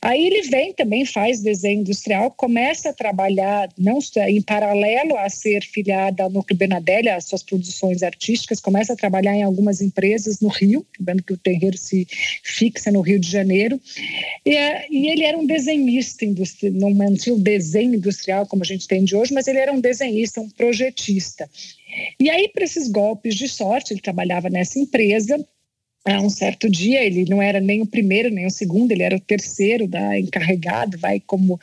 [0.00, 3.98] Aí ele vem também, faz desenho industrial, começa a trabalhar não
[4.28, 9.34] em paralelo a ser filiada ao Núcleo Bernadelli, as suas produções artísticas, começa a trabalhar
[9.34, 12.06] em algumas empresas no Rio, vendo que o terreiro se
[12.42, 13.80] fixa no Rio de Janeiro,
[14.44, 14.54] e,
[14.90, 19.04] e ele era um desenhista industrial, não mantinha o desenho industrial como a gente tem
[19.04, 21.48] de hoje, mas ele era um desenhista, um projetista.
[22.18, 25.44] E aí, para esses golpes de sorte, ele trabalhava nessa empresa
[26.06, 29.20] um certo dia, ele não era nem o primeiro nem o segundo, ele era o
[29.20, 31.60] terceiro da encarregado, vai como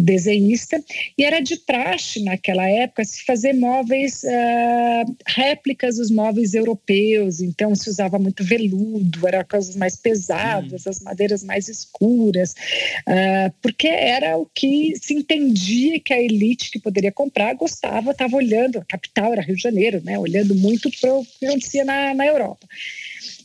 [0.00, 0.82] desenhista,
[1.18, 7.74] e era de praxe naquela época se fazer móveis, uh, réplicas dos móveis europeus, então
[7.74, 10.90] se usava muito veludo, eram coisas mais pesadas, hum.
[10.90, 12.54] as madeiras mais escuras,
[13.08, 18.36] uh, porque era o que se entendia que a elite que poderia comprar gostava, estava
[18.36, 22.14] olhando, a capital era Rio de Janeiro, né, olhando muito para o que acontecia na,
[22.14, 22.66] na Europa.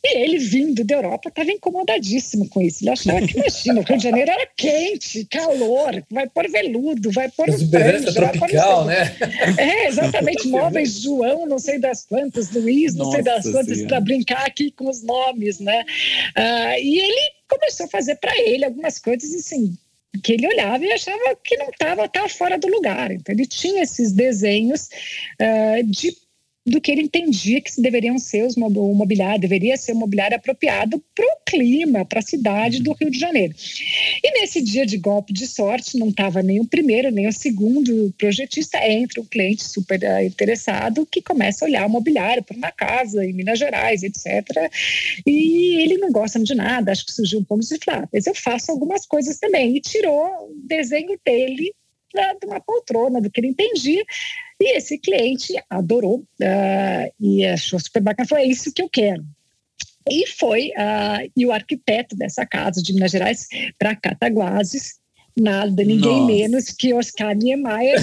[0.08, 2.84] E ele, vindo da Europa, estava incomodadíssimo com isso.
[2.84, 7.28] Ele achava que, imagina, o Rio de Janeiro era quente, calor, vai pôr veludo, vai
[7.30, 9.16] pôr Exuberância tropical, né?
[9.58, 10.46] É, exatamente.
[10.48, 14.70] Móveis João, não sei das quantas, Luiz, não Nossa sei das quantas, para brincar aqui
[14.70, 15.84] com os nomes, né?
[16.38, 19.76] Uh, e ele começou a fazer para ele algumas coisas, assim,
[20.22, 23.12] que ele olhava e achava que não estava tava fora do lugar.
[23.12, 24.88] Então, ele tinha esses desenhos
[25.42, 26.16] uh, de
[26.66, 31.02] do que ele entendia que deveriam ser os o mobiliário, deveria ser o mobiliário apropriado
[31.14, 33.54] para o clima, para a cidade do Rio de Janeiro.
[34.24, 38.12] E nesse dia de golpe de sorte, não estava nem o primeiro, nem o segundo
[38.18, 42.72] projetista, entra um cliente super eh, interessado que começa a olhar o mobiliário para uma
[42.72, 44.26] casa em Minas Gerais, etc.
[45.26, 48.26] E ele não gosta de nada, acho que surgiu um pouco de falar, ah, mas
[48.26, 49.78] eu faço algumas coisas também.
[49.78, 51.74] E tirou o desenho dele
[52.40, 54.04] de uma poltrona, do que ele entendia,
[54.60, 59.24] e esse cliente adorou uh, e achou super bacana, falou: é isso que eu quero.
[60.10, 65.00] E foi, uh, e o arquiteto dessa casa de Minas Gerais, para Cataguases,
[65.36, 66.28] nada, ninguém Nossa.
[66.28, 67.98] menos que Oscar Niemeyer,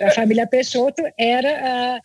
[0.00, 2.00] a família Peixoto, era uh,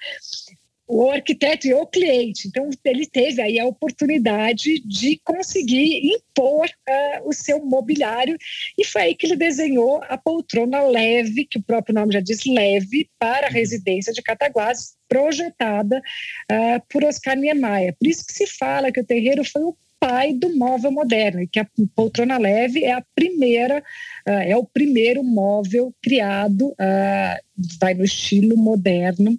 [0.87, 2.47] o arquiteto e o cliente.
[2.47, 8.37] Então, ele teve aí a oportunidade de conseguir impor uh, o seu mobiliário
[8.77, 12.45] e foi aí que ele desenhou a poltrona leve, que o próprio nome já diz
[12.45, 17.93] leve, para a residência de Cataguases, projetada uh, por Oscar Niemeyer.
[17.99, 21.47] Por isso que se fala que o terreiro foi o pai do móvel moderno e
[21.47, 26.71] que a poltrona leve é a primeira uh, é o primeiro móvel criado
[27.81, 29.35] vai no estilo moderno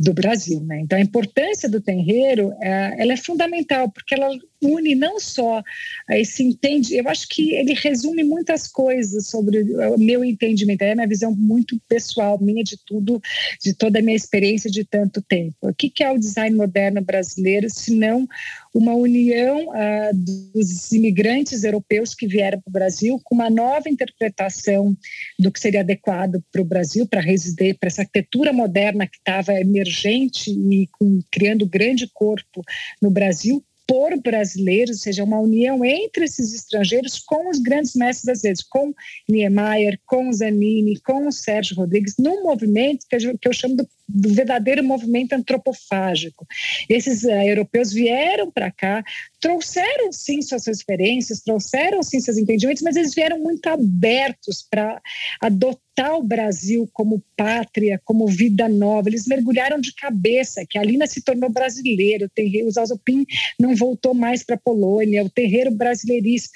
[0.00, 0.80] do Brasil, né?
[0.80, 4.28] Então a importância do terreiro, é, ela é fundamental porque ela
[4.62, 5.62] une não só
[6.10, 10.94] esse entende, eu acho que ele resume muitas coisas sobre o meu entendimento, é a
[10.94, 13.20] minha visão muito pessoal, minha de tudo,
[13.62, 15.56] de toda a minha experiência de tanto tempo.
[15.62, 18.28] O que é o design moderno brasileiro, se não
[18.74, 24.96] uma união uh, dos imigrantes europeus que vieram para o Brasil com uma nova interpretação
[25.38, 29.60] do que seria adequado para o Brasil, para residir, para essa arquitetura moderna que estava
[29.60, 32.62] emergente e com, criando grande corpo
[33.02, 38.42] no Brasil, por brasileiros, seja, uma união entre esses estrangeiros com os grandes mestres das
[38.42, 38.94] vezes, com
[39.28, 43.88] Niemeyer, com Zanini, com o Sérgio Rodrigues, num movimento que eu, que eu chamo do,
[44.12, 46.46] do, verdadeiro movimento antropofágico.
[46.88, 49.02] Esses uh, europeus vieram para cá,
[49.40, 55.00] trouxeram sim suas referências, trouxeram sim seus entendimentos, mas eles vieram muito abertos para
[55.40, 59.08] adotar o Brasil como pátria, como vida nova.
[59.08, 63.20] Eles mergulharam de cabeça, que a Lina se tornou brasileira, o terreiro, o
[63.58, 66.52] não voltou mais para a Polônia, o terreiro brasileiríssimo.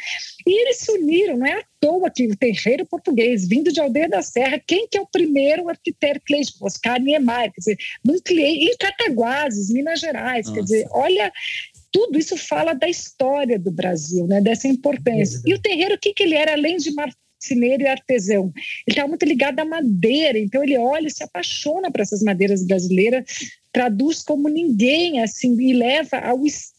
[0.46, 4.08] E eles se uniram, não é à toa que o terreiro português, vindo de Aldeia
[4.08, 6.54] da Serra, quem que é o primeiro arquiteto cliente?
[6.62, 10.56] Oscar Niemeyer, quer dizer, num cliente, em Cataguases, Minas Gerais, Nossa.
[10.56, 11.30] quer dizer, olha
[11.92, 15.40] tudo isso fala da história do Brasil, né, dessa importância.
[15.44, 18.50] E o terreiro, o que, que ele era, além de marceneiro e artesão?
[18.54, 22.66] Ele estava muito ligado à madeira, então ele olha e se apaixona por essas madeiras
[22.66, 23.24] brasileiras,
[23.70, 26.73] traduz como ninguém, assim, e leva ao extremo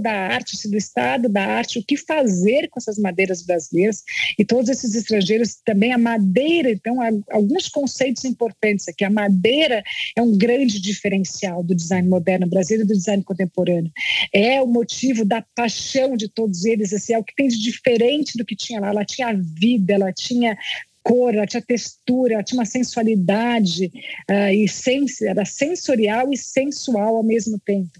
[0.00, 4.02] da arte, do estado da arte, o que fazer com essas madeiras brasileiras
[4.38, 6.98] e todos esses estrangeiros também a madeira, então
[7.30, 9.04] alguns conceitos importantes aqui.
[9.04, 9.82] A madeira
[10.16, 13.92] é um grande diferencial do design moderno brasileiro e do design contemporâneo.
[14.32, 18.36] É o motivo da paixão de todos eles, assim, é o que tem de diferente
[18.36, 18.88] do que tinha lá.
[18.88, 20.56] Ela tinha vida, ela tinha
[21.02, 23.86] cor, ela tinha textura, ela tinha uma sensualidade
[24.30, 27.98] uh, e sens era sensorial e sensual ao mesmo tempo.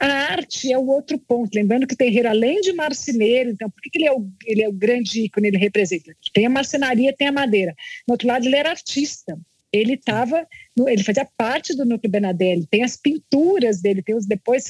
[0.00, 1.54] A arte é o outro ponto.
[1.54, 4.68] Lembrando que o terreiro, além de marceneiro, então, por que, ele, é o, ele é
[4.68, 6.14] o grande ícone, ele representa?
[6.32, 7.74] Tem a marcenaria, tem a madeira.
[8.06, 9.38] No outro lado, ele era artista
[9.72, 10.46] ele estava,
[10.86, 14.64] ele fazia parte do núcleo Benadelli, tem as pinturas dele, tem os depois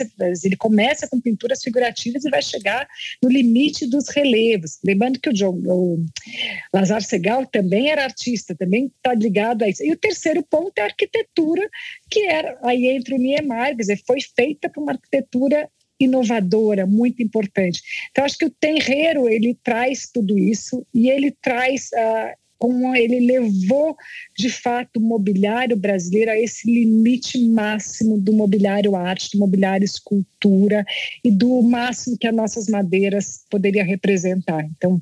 [0.45, 2.87] ele começa com pinturas figurativas e vai chegar
[3.23, 4.79] no limite dos relevos.
[4.85, 6.05] Lembrando que o, John, o
[6.75, 9.85] Lazar Segal também era artista, também está ligado a isso.
[9.85, 11.69] E o terceiro ponto é a arquitetura,
[12.11, 15.69] que era aí entre o Niemeyer, quer dizer, foi feita para uma arquitetura
[16.01, 17.83] inovadora, muito importante.
[18.11, 23.21] Então, acho que o terreiro, ele traz tudo isso e ele traz uh, como ele
[23.21, 23.97] levou,
[24.37, 30.85] de fato, o mobiliário brasileiro a esse limite máximo do mobiliário arte, do mobiliário escultura
[31.25, 34.65] e do máximo que as nossas madeiras poderiam representar.
[34.77, 35.01] Então,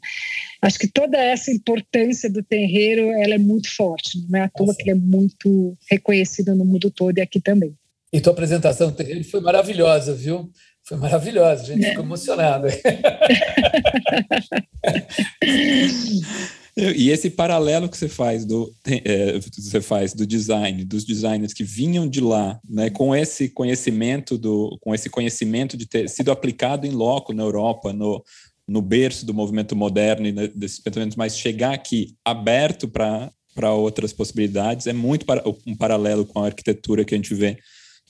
[0.60, 4.74] acho que toda essa importância do terreiro ela é muito forte, não é à toa
[4.74, 7.74] que ele é muito reconhecido no mundo todo e aqui também.
[8.12, 10.50] E tua apresentação do terreiro foi maravilhosa, viu?
[10.84, 12.68] Foi maravilhosa, a gente ficou emocionada.
[16.76, 21.64] E esse paralelo que você faz do é, você faz do design, dos designers que
[21.64, 26.86] vinham de lá, né, com esse conhecimento do com esse conhecimento de ter sido aplicado
[26.86, 28.22] em loco na Europa, no,
[28.68, 34.12] no berço do movimento moderno e desses pensamentos, mas chegar aqui aberto para para outras
[34.12, 37.56] possibilidades é muito para, um paralelo com a arquitetura que a gente vê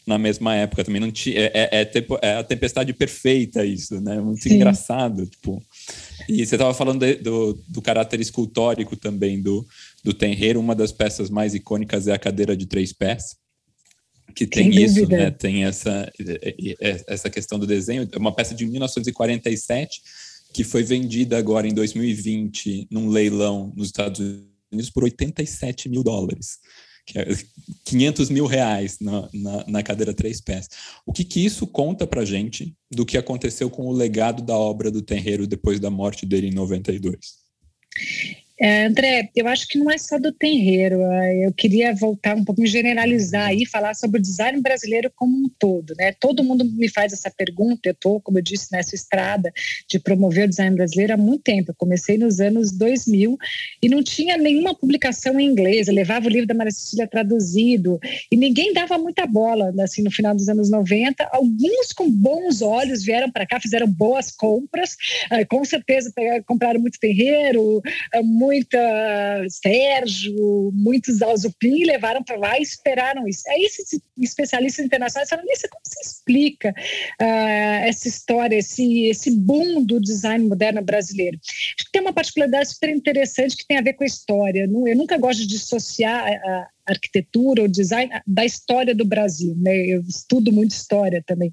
[0.04, 4.20] na mesma época também não tinha é, é, é, é a tempestade perfeita isso né
[4.20, 4.54] muito Sim.
[4.54, 5.62] engraçado tipo
[6.28, 9.66] e você estava falando de, do, do caráter escultórico também do,
[10.02, 10.60] do Tenreiro.
[10.60, 13.36] Uma das peças mais icônicas é a cadeira de três pés,
[14.34, 15.30] que tem isso, né?
[15.30, 16.12] Tem essa,
[17.06, 18.08] essa questão do desenho.
[18.10, 20.02] É uma peça de 1947
[20.52, 24.20] que foi vendida agora em 2020 num leilão nos Estados
[24.72, 26.58] Unidos por 87 mil dólares
[27.84, 30.68] 500 mil reais na, na, na, cadeira três pés.
[31.04, 34.90] O que, que isso conta para gente do que aconteceu com o legado da obra
[34.90, 37.16] do Tenreiro depois da morte dele em 92?
[38.58, 41.02] É, André, eu acho que não é só do terreiro.
[41.42, 45.94] Eu queria voltar um pouquinho, generalizar e falar sobre o design brasileiro como um todo.
[45.96, 46.12] Né?
[46.12, 47.80] Todo mundo me faz essa pergunta.
[47.84, 49.52] Eu estou, como eu disse, nessa estrada
[49.86, 51.70] de promover o design brasileiro há muito tempo.
[51.70, 53.36] Eu comecei nos anos 2000
[53.82, 55.88] e não tinha nenhuma publicação em inglês.
[55.88, 58.00] Eu levava o livro da Maria Cecília traduzido
[58.32, 59.74] e ninguém dava muita bola.
[59.80, 64.30] Assim, no final dos anos 90, alguns com bons olhos vieram para cá, fizeram boas
[64.30, 64.96] compras.
[65.50, 66.10] Com certeza
[66.46, 67.82] compraram muito terreiro,
[68.24, 68.78] muito muita
[69.48, 73.42] Sérgio, muitos Alzupin levaram para lá e esperaram isso.
[73.48, 76.70] Aí esses especialistas internacionais falaram, isso como se explica
[77.20, 81.38] uh, essa história, esse, esse boom do design moderno brasileiro?
[81.42, 84.68] Acho que tem uma particularidade super interessante que tem a ver com a história.
[84.86, 89.74] Eu nunca gosto de dissociar a, arquitetura, o design da história do Brasil, né?
[89.86, 91.52] Eu estudo muito história também.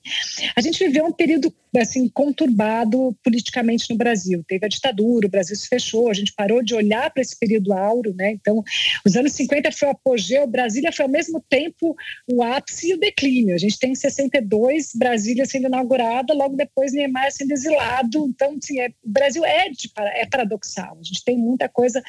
[0.56, 4.44] A gente viveu um período assim conturbado politicamente no Brasil.
[4.48, 7.74] Teve a ditadura, o Brasil se fechou, a gente parou de olhar para esse período
[7.74, 8.32] áureo, né?
[8.32, 8.64] Então,
[9.06, 11.96] os anos 50 foi o apogeu, Brasília foi ao mesmo tempo
[12.32, 13.56] o ápice e o declínio.
[13.56, 18.28] A gente tem em 62 Brasília sendo inaugurada, logo depois Niemeyer sendo exilado.
[18.28, 20.98] Então, assim, é, o Brasil é, de, é paradoxal.
[21.00, 22.02] A gente tem muita coisa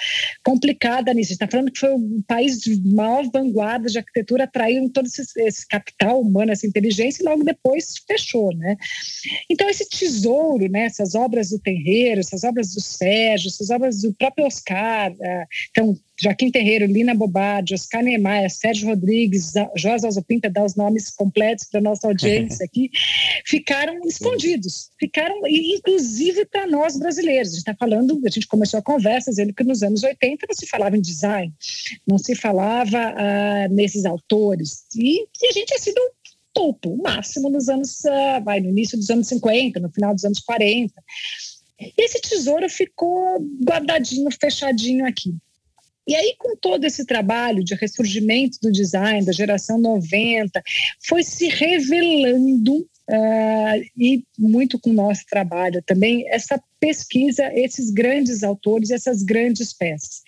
[0.44, 1.28] complicada nisso.
[1.28, 2.80] A gente está falando que foi o país de
[3.14, 7.44] maior maior vanguarda de arquitetura atraíram todo esse, esse, capital humano, essa inteligência, e logo
[7.44, 8.76] depois fechou, né?
[9.48, 14.12] Então, esse tesouro, né, essas obras do Terreiro, essas obras do Sérgio, essas obras do
[14.14, 20.64] próprio Oscar, uh, então, Joaquim Terreiro, Lina Bobardi, Oscar Niemeyer, Sérgio Rodrigues, Josa Alzopinta, dá
[20.64, 22.90] os nomes completos para nossa audiência aqui,
[23.44, 27.48] ficaram escondidos, ficaram, inclusive para nós brasileiros.
[27.48, 30.54] A gente está falando, a gente começou a conversa dizendo que nos anos 80 não
[30.54, 31.52] se falava em design,
[32.06, 36.00] não se falava uh, nesses autores, e, e, a gente tinha sido
[36.52, 40.24] topo, o máximo nos anos, uh, vai, no início dos anos 50, no final dos
[40.24, 40.94] anos 40.
[41.80, 45.34] E esse tesouro ficou guardadinho, fechadinho aqui.
[46.06, 50.62] E aí, com todo esse trabalho de ressurgimento do design, da geração 90,
[51.00, 58.42] foi se revelando, uh, e muito com o nosso trabalho também, essa pesquisa esses grandes
[58.42, 60.22] autores, essas grandes peças.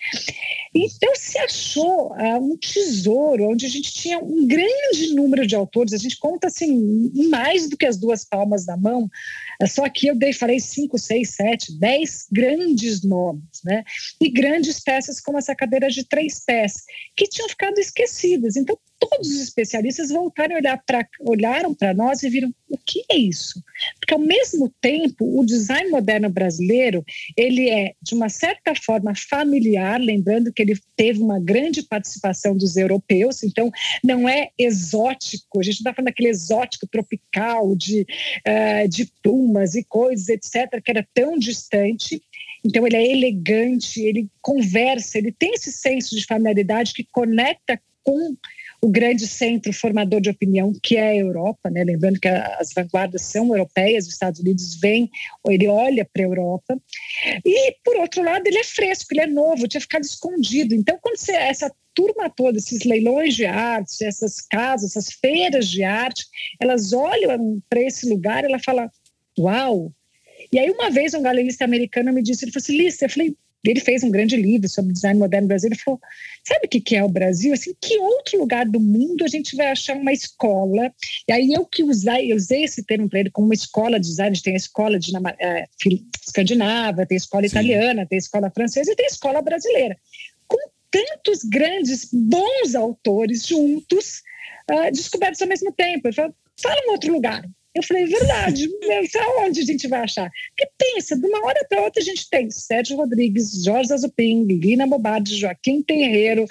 [0.73, 5.93] Então se achou uh, um tesouro onde a gente tinha um grande número de autores,
[5.93, 9.09] a gente conta assim mais do que as duas palmas da mão.
[9.67, 13.83] Só que eu dei, falei cinco, seis, sete, dez grandes nomes, né?
[14.21, 16.83] E grandes peças como essa cadeira de três pés
[17.15, 18.55] que tinham ficado esquecidas.
[18.55, 23.03] Então todos os especialistas voltaram a olhar para olharam para nós e viram o que
[23.09, 23.63] é isso?
[23.99, 27.03] Porque ao mesmo tempo o design moderno brasileiro
[27.35, 32.77] ele é de uma certa forma familiar, lembrando que ele teve uma grande participação dos
[32.77, 33.71] europeus, então
[34.03, 35.59] não é exótico.
[35.59, 38.05] A gente não está falando daquele exótico tropical de
[38.47, 42.21] uh, de plumas e coisas etc que era tão distante.
[42.63, 48.35] Então ele é elegante, ele conversa, ele tem esse senso de familiaridade que conecta com
[48.81, 51.83] o grande centro formador de opinião, que é a Europa, né?
[51.83, 55.09] lembrando que as vanguardas são europeias, os Estados Unidos vem,
[55.47, 56.79] ele olha para a Europa,
[57.43, 60.75] e por outro lado ele é fresco, ele é novo, tinha ficado escondido.
[60.75, 65.83] Então, quando você, essa turma toda, esses leilões de arte, essas casas, essas feiras de
[65.83, 66.25] arte,
[66.61, 68.91] elas olham para esse lugar, ela fala,
[69.39, 69.91] uau!
[70.51, 73.35] E aí uma vez um galerista americano me disse, ele falou assim, Lista, eu falei,
[73.65, 75.75] ele fez um grande livro sobre design moderno brasileiro.
[75.75, 75.99] Ele falou:
[76.45, 77.53] sabe o que é o Brasil?
[77.53, 80.91] Assim, que outro lugar do mundo a gente vai achar uma escola?
[81.27, 84.07] E aí eu que usei, eu usei esse termo para ele como uma escola de
[84.07, 84.31] design.
[84.31, 85.65] A gente tem a escola de, é,
[86.25, 87.55] escandinava, tem a escola Sim.
[87.55, 89.97] italiana, tem a escola francesa e tem a escola brasileira.
[90.47, 90.57] Com
[90.91, 94.21] tantos grandes, bons autores juntos,
[94.71, 96.07] uh, descobertos ao mesmo tempo.
[96.07, 97.43] Ele falou: fala um outro lugar.
[97.77, 98.67] Eu falei, é verdade,
[99.39, 100.31] onde a gente vai achar?
[100.49, 104.87] Porque pensa, de uma hora para outra a gente tem Sérgio Rodrigues, Jorge Azupin, Lina
[104.87, 106.45] Bobardi, Joaquim Terreiro,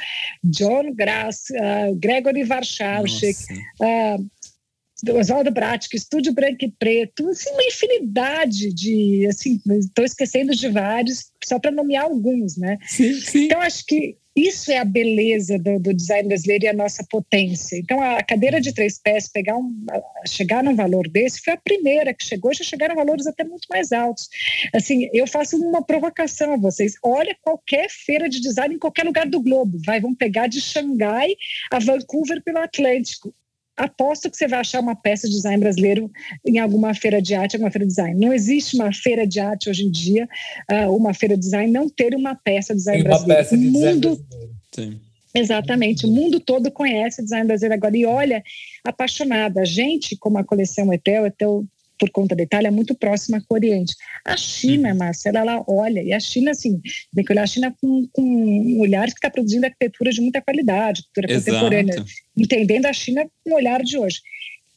[0.45, 3.37] John Grass, uh, Gregory Warszawczyk,
[3.81, 10.69] uh, Oswaldo Bratic, Estúdio Branco e Preto, assim, uma infinidade de, assim, estou esquecendo de
[10.69, 12.79] vários, só para nomear alguns, né?
[12.87, 13.45] Sim, sim.
[13.47, 17.77] Então, acho que isso é a beleza do, do, design brasileiro e a nossa potência.
[17.79, 19.87] Então, a cadeira de três pés, pegar um,
[20.27, 23.93] chegar num valor desse, foi a primeira que chegou, já chegaram valores até muito mais
[23.93, 24.29] altos.
[24.75, 26.95] Assim, eu faço uma provocação a vocês.
[27.03, 29.79] Olha qualquer feira de design em qualquer lugar do globo.
[29.87, 31.35] Vai, vão pegar de Xangai
[31.71, 33.35] a Vancouver pelo Atlântico
[33.77, 36.11] aposto que você vai achar uma peça de design brasileiro
[36.45, 38.19] em alguma feira de arte, alguma feira de design.
[38.19, 40.29] Não existe uma feira de arte hoje em dia,
[40.71, 43.33] uh, uma feira de design, não ter uma peça de design brasileiro.
[43.33, 44.17] Uma peça de design mundo...
[44.17, 44.57] brasileiro.
[44.75, 45.01] Sim.
[45.35, 48.43] Exatamente, o mundo todo conhece o design brasileiro agora e olha,
[48.83, 49.61] apaixonada.
[49.61, 51.67] A gente, como a coleção Etel, Etel
[51.99, 53.95] por conta da Itália, muito próxima com o Oriente.
[54.25, 54.99] A China, uhum.
[54.99, 56.81] Marcela, ela olha, e a China, assim,
[57.15, 60.41] tem que olhar a China com, com um olhar que está produzindo arquitetura de muita
[60.43, 61.51] qualidade, arquitetura Exato.
[61.53, 62.05] contemporânea,
[62.37, 64.21] entendendo a China com o olhar de hoje.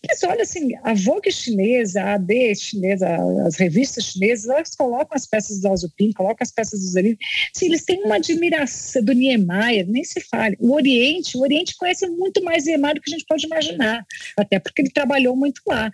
[0.08, 3.08] Mas olha assim, a Vogue chinesa, a AD chinesa,
[3.46, 7.18] as revistas chinesas, elas colocam as peças do Alzupin, colocam as peças do Zanin.
[7.54, 10.56] Sim, eles têm uma admiração do Niemeyer, nem se fale.
[10.60, 14.06] O Oriente, o Oriente conhece muito mais Niemeyer do que a gente pode imaginar,
[14.38, 15.92] até porque ele trabalhou muito lá.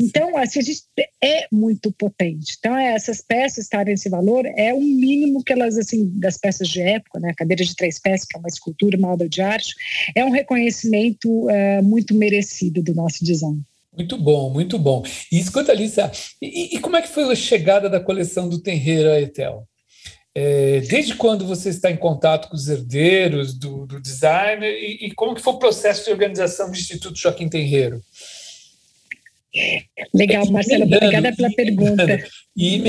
[0.00, 0.82] Então, assim, a gente
[1.22, 2.56] é muito potente.
[2.58, 6.68] Então, é, essas peças estarem esse valor é o mínimo que elas, assim, das peças
[6.68, 7.30] de época, né?
[7.30, 9.74] A cadeira de três pés, que é uma escultura, uma obra de arte,
[10.14, 13.47] é um reconhecimento é, muito merecido do nosso design.
[13.98, 15.02] Muito bom, muito bom.
[15.32, 16.08] E escuta, Alissa,
[16.40, 19.66] e, e, como é que foi a chegada da coleção do Terreiro a Etel?
[20.32, 25.14] É, desde quando você está em contato com os herdeiros do, do design e, e,
[25.14, 28.00] como que foi o processo de organização do Instituto Joaquim Terreiro?
[30.14, 32.06] Legal, Marcelo, obrigada pela pergunta.
[32.56, 32.82] E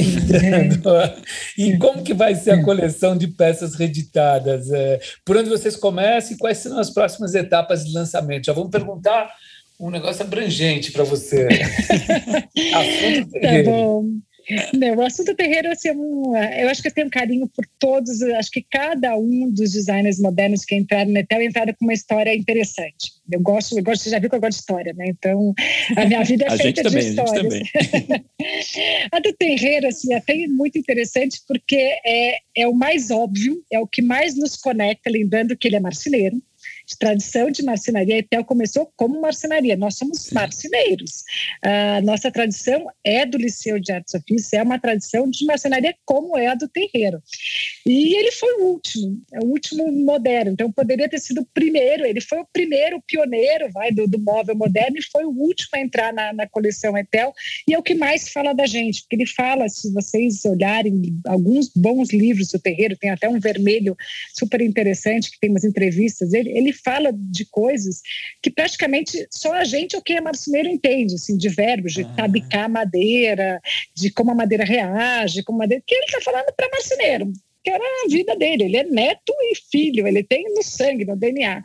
[1.57, 4.69] e como que vai ser a coleção de peças reeditadas?
[4.71, 8.45] É, por onde vocês começam e quais serão as próximas etapas de lançamento?
[8.45, 9.33] Já vamos perguntar
[9.79, 11.47] um negócio abrangente para você.
[12.73, 13.63] assunto terreiro.
[13.65, 14.19] Tá bom.
[14.73, 18.49] Não, o assunto terreiro, assim, eu acho que eu tenho um carinho por todos, acho
[18.49, 23.11] que cada um dos designers modernos que entraram na Etel entraram com uma história interessante.
[23.31, 25.05] Eu gosto, eu gosto, você já viu que eu gosto de história, né?
[25.07, 25.53] Então,
[25.95, 27.53] a minha vida é feita de também, histórias.
[29.11, 33.61] A, a do terreiro, assim, é até muito interessante porque é, é o mais óbvio,
[33.71, 36.41] é o que mais nos conecta, lembrando que ele é marceneiro,
[36.97, 38.15] tradição de marcenaria.
[38.15, 41.23] A Etel começou como marcenaria, nós somos marceneiros.
[41.61, 46.37] A nossa tradição é do Liceu de Artes Ofícios, é uma tradição de marcenaria como
[46.37, 47.21] é a do terreiro.
[47.85, 52.05] E ele foi o último, é o último moderno, então poderia ter sido o primeiro,
[52.05, 55.79] ele foi o primeiro pioneiro vai, do, do móvel moderno e foi o último a
[55.79, 57.33] entrar na, na coleção Etel,
[57.67, 61.69] e é o que mais fala da gente, porque ele fala, se vocês olharem alguns
[61.75, 63.95] bons livros do terreiro, tem até um vermelho
[64.33, 68.01] super interessante, que tem umas entrevistas, ele, ele fala de coisas
[68.41, 72.69] que praticamente só a gente, o que é marceneiro, entende, assim, de verbos, de tabicar
[72.69, 73.61] madeira,
[73.95, 75.83] de como a madeira reage, como a madeira.
[75.85, 77.31] que ele está falando para marceneiro,
[77.63, 78.65] que era a vida dele.
[78.65, 81.63] Ele é neto e filho, ele tem no sangue, no DNA.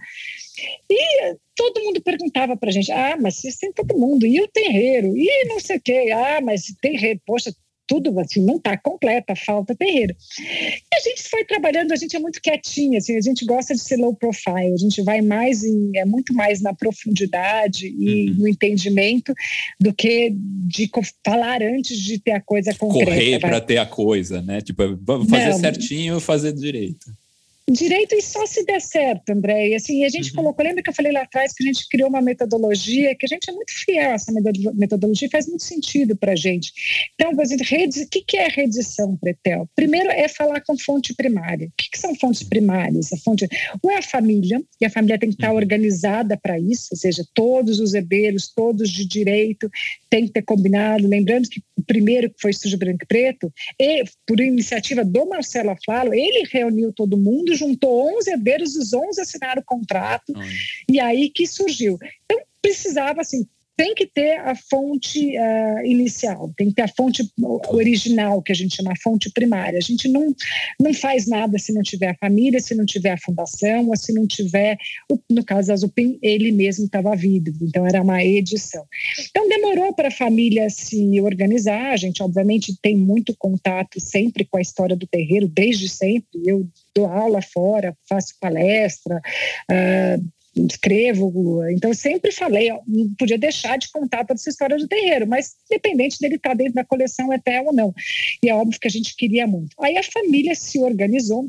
[0.91, 4.49] E todo mundo perguntava para a gente: ah, mas vocês têm todo mundo, e o
[4.49, 7.53] terreiro, e não sei o quê, ah, mas terreiro, poxa,
[7.87, 10.14] tudo assim, não está completa, falta terreiro.
[10.39, 13.80] E a gente foi trabalhando, a gente é muito quietinha, assim, a gente gosta de
[13.80, 18.37] ser low profile, a gente vai mais em, é muito mais na profundidade e uhum.
[18.39, 19.32] no entendimento
[19.80, 20.91] do que de
[21.24, 23.11] falar antes de ter a coisa concreta.
[23.11, 24.61] Correr para ter a coisa, né?
[24.61, 24.82] Tipo,
[25.28, 27.07] fazer não, certinho, fazer direito.
[27.71, 29.71] Direito e só se der certo, André.
[29.71, 30.37] E assim, a gente uhum.
[30.37, 33.29] colocou, lembra que eu falei lá atrás que a gente criou uma metodologia, que a
[33.29, 34.31] gente é muito fiel a essa
[34.75, 36.73] metodologia, faz muito sentido para a gente.
[37.15, 39.67] Então, por exemplo, redes, o que é redição, Pretel?
[39.75, 41.69] Primeiro é falar com fonte primária.
[41.69, 43.11] O que, são fontes primárias?
[43.15, 43.49] A fonte,
[43.83, 45.57] ou é a família, e a família tem que estar uhum.
[45.57, 49.71] organizada para isso, ou seja, todos os herdeiros, todos de direito,
[50.11, 51.09] tem que ter combinado.
[51.09, 55.71] Lembrando que o primeiro que foi Sujo Branco e Preto, e por iniciativa do Marcelo
[55.71, 60.33] Aflalo, ele reuniu todo mundo juntou 11 herdeiros, os 11 assinaram o contrato,
[60.89, 61.99] e aí que surgiu.
[62.25, 63.47] Então, precisava, assim,
[63.77, 67.29] tem que ter a fonte uh, inicial, tem que ter a fonte
[67.68, 69.79] original, que a gente chama a fonte primária.
[69.79, 70.35] A gente não,
[70.81, 74.12] não faz nada se não tiver a família, se não tiver a fundação, ou se
[74.12, 74.79] não tiver,
[75.31, 78.85] no caso da Zupim, ele mesmo estava vivo, então era uma edição.
[79.29, 84.57] Então demorou para a família se organizar, a gente obviamente tem muito contato sempre com
[84.57, 89.20] a história do terreiro, desde sempre, eu dou aula fora, faço palestra,
[89.70, 91.63] uh, escrevo.
[91.71, 95.27] Então, eu sempre falei, ó, não podia deixar de contar toda essa história do terreiro,
[95.27, 97.93] mas independente dele estar dentro da coleção até ou não.
[98.43, 99.75] E é óbvio que a gente queria muito.
[99.81, 101.49] Aí a família se organizou.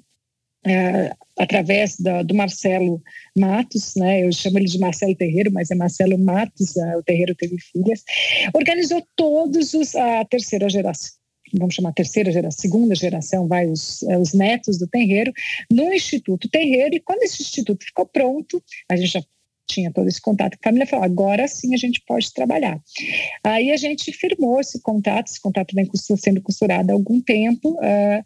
[0.67, 2.99] É, através da, do Marcelo
[3.37, 4.25] Matos, né?
[4.25, 6.75] Eu chamo ele de Marcelo Terreiro, mas é Marcelo Matos.
[6.75, 8.03] É, o Terreiro teve filhas.
[8.51, 11.13] Organizou todos os a terceira geração
[11.57, 15.31] vamos chamar terceira geração, segunda geração, vai os, é, os netos do terreiro,
[15.71, 19.23] no Instituto Terreiro, e quando esse instituto ficou pronto, a gente já
[19.67, 22.79] tinha todo esse contato com a família, falou, agora sim a gente pode trabalhar.
[23.43, 28.23] Aí a gente firmou esse contato, esse contato vem sendo costurado há algum tempo, uh,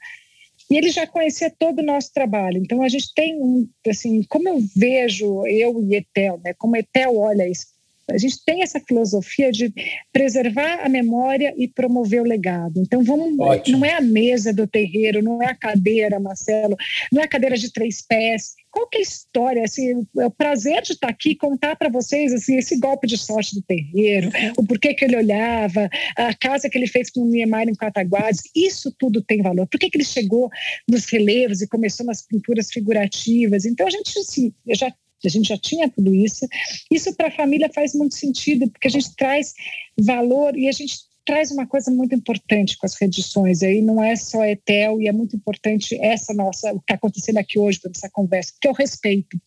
[0.70, 2.58] e ele já conhecia todo o nosso trabalho.
[2.58, 7.18] Então a gente tem um, assim, como eu vejo eu e Etel, né, como Etel
[7.18, 7.79] olha isso
[8.12, 9.74] a gente tem essa filosofia de
[10.12, 12.80] preservar a memória e promover o legado.
[12.80, 13.36] Então, vamos,
[13.68, 16.76] não é a mesa do terreiro, não é a cadeira, Marcelo,
[17.12, 18.55] não é a cadeira de três pés.
[18.72, 19.64] Qual que é a história?
[19.64, 23.55] Assim, é o prazer de estar aqui contar para vocês assim, esse golpe de sorte
[23.55, 27.70] do terreiro, o porquê que ele olhava, a casa que ele fez com o Niemeyer
[27.70, 29.68] em Cataguases, isso tudo tem valor.
[29.68, 30.49] Por que, que ele chegou
[30.88, 33.66] nos relevos e começou nas pinturas figurativas?
[33.66, 34.93] Então, a gente assim, já
[35.28, 36.47] a gente já tinha tudo isso.
[36.91, 39.53] Isso para a família faz muito sentido, porque a gente traz
[39.99, 44.15] valor e a gente traz uma coisa muito importante com as redições aí, não é
[44.15, 48.09] só Etel, e é muito importante essa nossa, o que está acontecendo aqui hoje, essa
[48.09, 49.39] conversa, que é o respeito.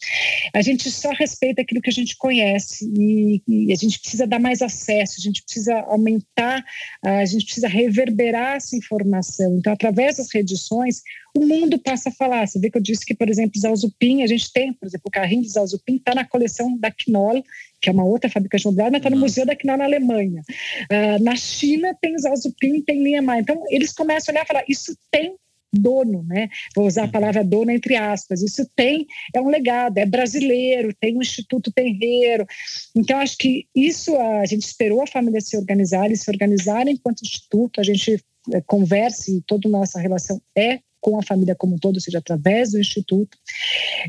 [0.55, 4.39] A gente só respeita aquilo que a gente conhece e, e, a gente precisa dar
[4.39, 6.65] mais acesso, a gente precisa aumentar,
[7.03, 9.57] a gente precisa reverberar essa informação.
[9.59, 11.03] Então, através das redições,
[11.35, 12.47] o mundo passa a falar.
[12.47, 15.11] Você vê que eu disse que, por exemplo, Zalzupin, a gente tem, por exemplo, o
[15.11, 17.43] carrinho de Zalzupin está na coleção da Knoll,
[17.83, 20.43] que é uma outra fabricante imobiliária, mas está no Museu da Knoll na Alemanha.
[20.91, 23.43] Uh, na China tem Zalzupin, tem Niemeyer.
[23.43, 25.35] Então, eles começam a olhar e falar, isso tem
[25.73, 26.49] dono, né?
[26.77, 28.43] Vou usar a palavra dono entre aspas.
[28.43, 32.47] Isso tem, é um legado, é brasileiro, tem um Instituto Terreiro.
[32.95, 37.23] Então, acho que isso a gente esperou a família se organizar, eles se organizarem enquanto
[37.23, 38.23] instituto, a gente
[38.53, 42.19] eh, converse, toda a nossa relação é com a família como um todo, ou seja,
[42.19, 43.37] através do Instituto.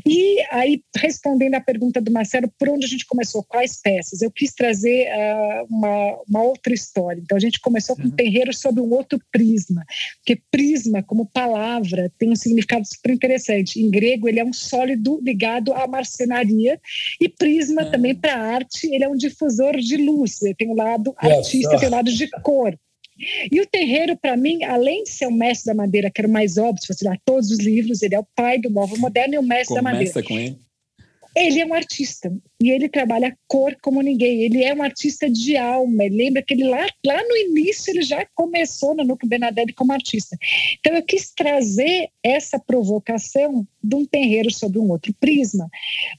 [0.06, 3.42] E aí, respondendo à pergunta do Marcelo, por onde a gente começou?
[3.42, 4.22] Quais peças?
[4.22, 7.20] Eu quis trazer uh, uma, uma outra história.
[7.20, 8.10] Então, a gente começou com um uhum.
[8.12, 9.84] terreiro sob um outro prisma,
[10.18, 13.80] porque prisma, como palavra, tem um significado super interessante.
[13.80, 16.80] Em grego, ele é um sólido ligado à marcenaria,
[17.20, 17.90] e prisma uhum.
[17.90, 21.76] também para arte, ele é um difusor de luz, ele tem o um lado artista,
[21.76, 22.78] tem o um lado de cor.
[23.50, 26.32] E o terreiro, para mim, além de ser o mestre da madeira, que era o
[26.32, 29.34] mais óbvio, se você ler todos os livros, ele é o pai do móvel moderno
[29.34, 30.22] e o mestre Começa da madeira.
[30.22, 30.58] com ele.
[31.36, 34.42] Ele é um artista e ele trabalha cor como ninguém.
[34.42, 36.04] Ele é um artista de alma.
[36.04, 39.92] Ele lembra que ele lá, lá no início ele já começou no Núcleo Bernadette como
[39.92, 40.36] artista.
[40.78, 45.68] Então eu quis trazer essa provocação de um terreiro sobre um outro prisma,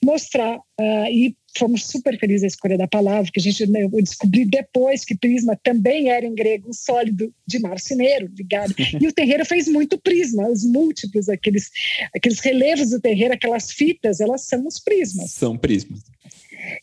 [0.03, 3.89] mostrar uh, e fomos super felizes a escolha da palavra, que a gente né, eu
[3.89, 8.73] descobri depois que prisma também era em grego um sólido de marceneiro, ligado.
[9.01, 11.69] E o terreiro fez muito prisma, os múltiplos, aqueles,
[12.15, 15.31] aqueles relevos do terreiro, aquelas fitas, elas são os prismas.
[15.31, 16.03] São prismas.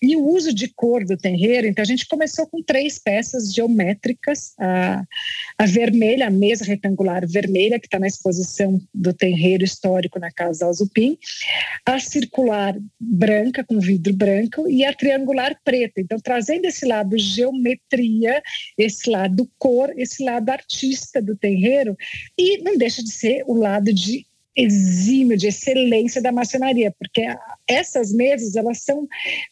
[0.01, 4.55] E o uso de cor do terreiro, então a gente começou com três peças geométricas:
[4.59, 5.05] a,
[5.59, 10.66] a vermelha, a mesa retangular vermelha, que está na exposição do terreiro histórico na Casa
[10.66, 11.18] Alzupim,
[11.85, 16.01] a circular branca, com vidro branco, e a triangular preta.
[16.01, 18.43] Então, trazendo esse lado geometria,
[18.76, 21.97] esse lado cor, esse lado artista do terreiro,
[22.39, 27.26] e não deixa de ser o lado de exímio, de excelência da marcenaria, porque
[27.66, 29.09] essas mesas, elas são,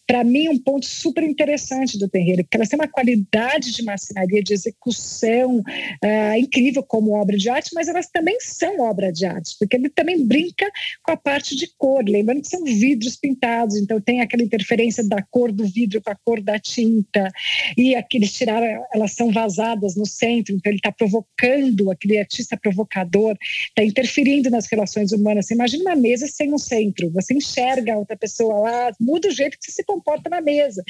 [0.06, 4.42] para mim, um ponto super interessante do terreiro, porque elas têm uma qualidade de marcenaria,
[4.42, 9.56] de execução uh, incrível como obra de arte, mas elas também são obra de arte,
[9.58, 10.70] porque ele também brinca
[11.02, 15.22] com a parte de cor, lembrando que são vidros pintados, então tem aquela interferência da
[15.30, 17.30] cor do vidro com a cor da tinta,
[17.76, 23.34] e aqueles tiraram, elas são vazadas no centro, então ele está provocando, aquele artista provocador,
[23.40, 25.46] está interferindo nas relações relações humanas.
[25.46, 29.56] Você imagina uma mesa sem um centro, você enxerga outra pessoa lá, muda o jeito
[29.58, 30.82] que você se comporta na mesa.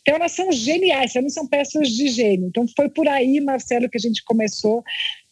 [0.00, 2.48] Então, elas são geniais, para mim são peças de gênio.
[2.48, 4.82] Então, foi por aí, Marcelo, que a gente começou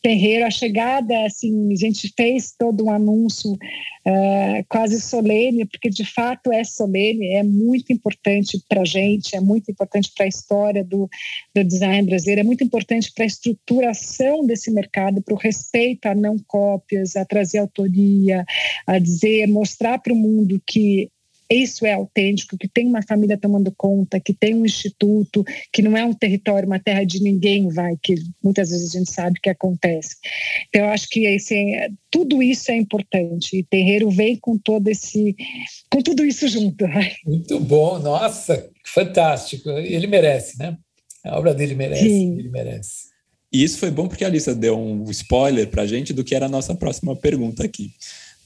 [0.03, 6.05] terreiro, a chegada, assim, a gente fez todo um anúncio uh, quase solene, porque de
[6.05, 10.85] fato é solene, é muito importante para a gente, é muito importante para a história
[10.85, 11.09] do,
[11.55, 16.15] do design brasileiro, é muito importante para a estruturação desse mercado, para o respeito a
[16.15, 18.45] não cópias, a trazer autoria,
[18.87, 21.11] a dizer, mostrar para o mundo que
[21.55, 25.97] isso é autêntico, que tem uma família tomando conta, que tem um instituto, que não
[25.97, 29.49] é um território, uma terra de ninguém vai, que muitas vezes a gente sabe que
[29.49, 30.17] acontece.
[30.69, 31.55] Então, eu acho que esse,
[32.11, 35.35] tudo isso é importante e Terreiro vem com todo esse,
[35.91, 36.85] com tudo isso junto.
[37.25, 39.71] Muito bom, nossa, fantástico.
[39.71, 40.77] Ele merece, né?
[41.25, 42.39] A obra dele merece, Sim.
[42.39, 43.09] ele merece.
[43.51, 46.35] E isso foi bom porque a Alissa deu um spoiler para a gente do que
[46.35, 47.93] era a nossa próxima pergunta aqui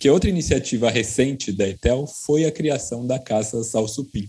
[0.03, 4.29] que outra iniciativa recente da ETEL foi a criação da Casa Salsupim,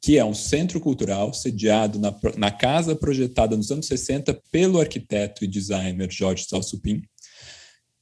[0.00, 5.44] que é um centro cultural sediado na, na casa projetada nos anos 60 pelo arquiteto
[5.44, 7.02] e designer Jorge Salsupim,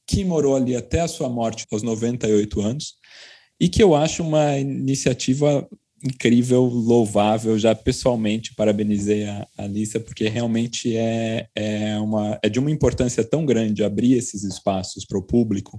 [0.07, 2.95] que morou ali até a sua morte aos 98 anos,
[3.59, 5.69] e que eu acho uma iniciativa
[6.03, 7.59] incrível, louvável.
[7.59, 13.45] Já pessoalmente parabenizei a Alissa, porque realmente é, é, uma, é de uma importância tão
[13.45, 15.77] grande abrir esses espaços para o público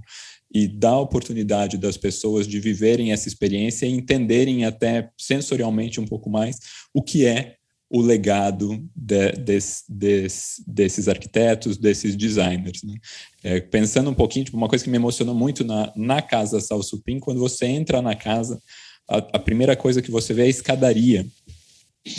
[0.52, 6.28] e dar oportunidade das pessoas de viverem essa experiência e entenderem até sensorialmente um pouco
[6.28, 6.58] mais
[6.92, 7.56] o que é
[7.88, 9.32] o legado de,
[10.66, 12.82] desses arquitetos, desses designers.
[12.82, 12.94] Né?
[13.44, 17.18] É, pensando um pouquinho, tipo, uma coisa que me emocionou muito na, na casa Salsupim,
[17.18, 18.58] quando você entra na casa,
[19.06, 21.26] a, a primeira coisa que você vê é a escadaria,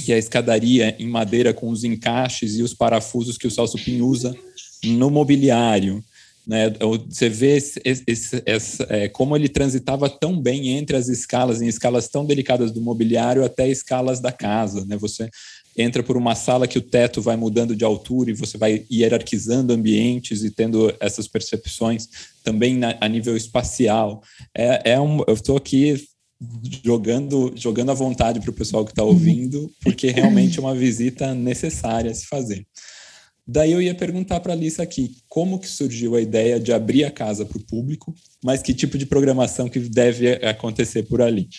[0.08, 4.36] e a escadaria em madeira com os encaixes e os parafusos que o Salsupim usa
[4.84, 6.04] no mobiliário.
[6.46, 6.74] Né?
[7.10, 11.68] Você vê esse, esse, esse, é, como ele transitava tão bem entre as escalas, em
[11.68, 14.86] escalas tão delicadas do mobiliário até escalas da casa.
[14.86, 14.98] Né?
[14.98, 15.30] Você
[15.78, 19.74] entra por uma sala que o teto vai mudando de altura e você vai hierarquizando
[19.74, 22.08] ambientes e tendo essas percepções
[22.44, 24.22] também na, a nível espacial.
[24.56, 25.96] É, é um, eu estou aqui
[26.84, 31.34] jogando jogando à vontade para o pessoal que está ouvindo, porque realmente é uma visita
[31.34, 32.66] necessária a se fazer.
[33.46, 37.04] Daí eu ia perguntar para a Alissa aqui, como que surgiu a ideia de abrir
[37.04, 41.50] a casa para o público, mas que tipo de programação que deve acontecer por ali?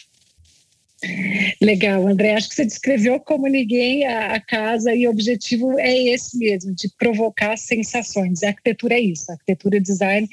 [1.61, 2.35] Legal, André.
[2.35, 6.75] Acho que você descreveu como ninguém a, a, casa e o objetivo é esse mesmo,
[6.75, 8.43] de provocar sensações.
[8.43, 10.29] A arquitetura é isso, a arquitetura e design,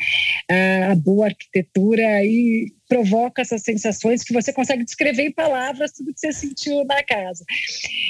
[0.89, 6.19] a boa arquitetura e provoca essas sensações que você consegue descrever em palavras tudo que
[6.19, 7.45] você sentiu na casa.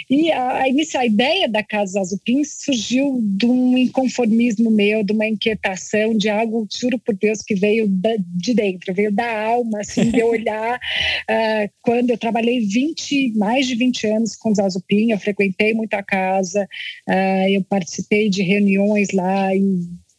[0.09, 5.27] E a, a, a ideia da Casa Azupim surgiu de um inconformismo meu, de uma
[5.27, 10.09] inquietação, de algo, juro por Deus, que veio da, de dentro, veio da alma, assim,
[10.09, 10.77] de olhar.
[10.79, 15.93] uh, quando eu trabalhei 20, mais de 20 anos com os Azupim, eu frequentei muito
[15.93, 16.67] a casa,
[17.07, 19.61] uh, eu participei de reuniões lá e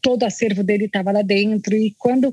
[0.03, 1.75] todo o acervo dele estava lá dentro.
[1.75, 2.33] E quando,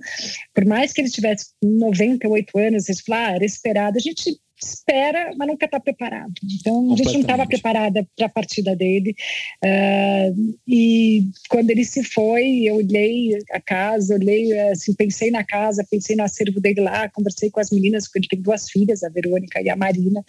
[0.53, 5.31] por mais que ele tivesse 98 anos, eles falaram, ah, era esperado, a gente espera,
[5.37, 6.33] mas nunca está preparado.
[6.43, 9.15] Então, a gente não estava preparada para a partida dele.
[9.63, 15.85] Uh, e quando ele se foi, eu olhei a casa, olhei, assim, pensei na casa,
[15.89, 19.09] pensei no acervo dele lá, conversei com as meninas, porque ele tem duas filhas, a
[19.09, 20.23] Verônica e a Marina.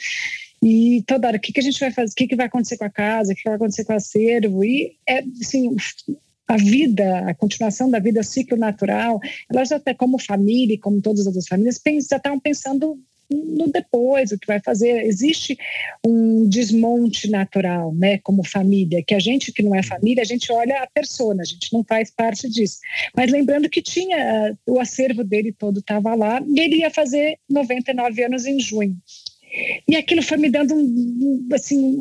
[0.63, 2.13] E toda hora, o que, que a gente vai fazer?
[2.13, 3.33] O que, que vai acontecer com a casa?
[3.33, 4.63] O que, que vai acontecer com o acervo?
[4.63, 5.75] E, é, assim,
[6.51, 11.21] a vida, a continuação da vida, o ciclo natural, elas até como família, como todas
[11.21, 12.99] as outras famílias, já estavam pensando
[13.31, 15.05] no depois, o que vai fazer.
[15.05, 15.57] Existe
[16.05, 20.51] um desmonte natural, né, como família, que a gente que não é família, a gente
[20.53, 22.79] olha a persona, a gente não faz parte disso.
[23.17, 28.25] Mas lembrando que tinha o acervo dele todo estava lá e ele ia fazer 99
[28.25, 28.97] anos em junho.
[29.89, 31.99] E aquilo foi me dando um, assim,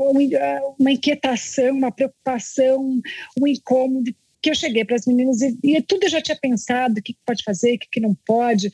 [0.77, 3.01] uma inquietação, uma preocupação,
[3.39, 6.99] um incômodo que eu cheguei para as meninas e, e, tudo eu já tinha pensado,
[6.99, 8.71] o que, que pode fazer, o que, que não pode,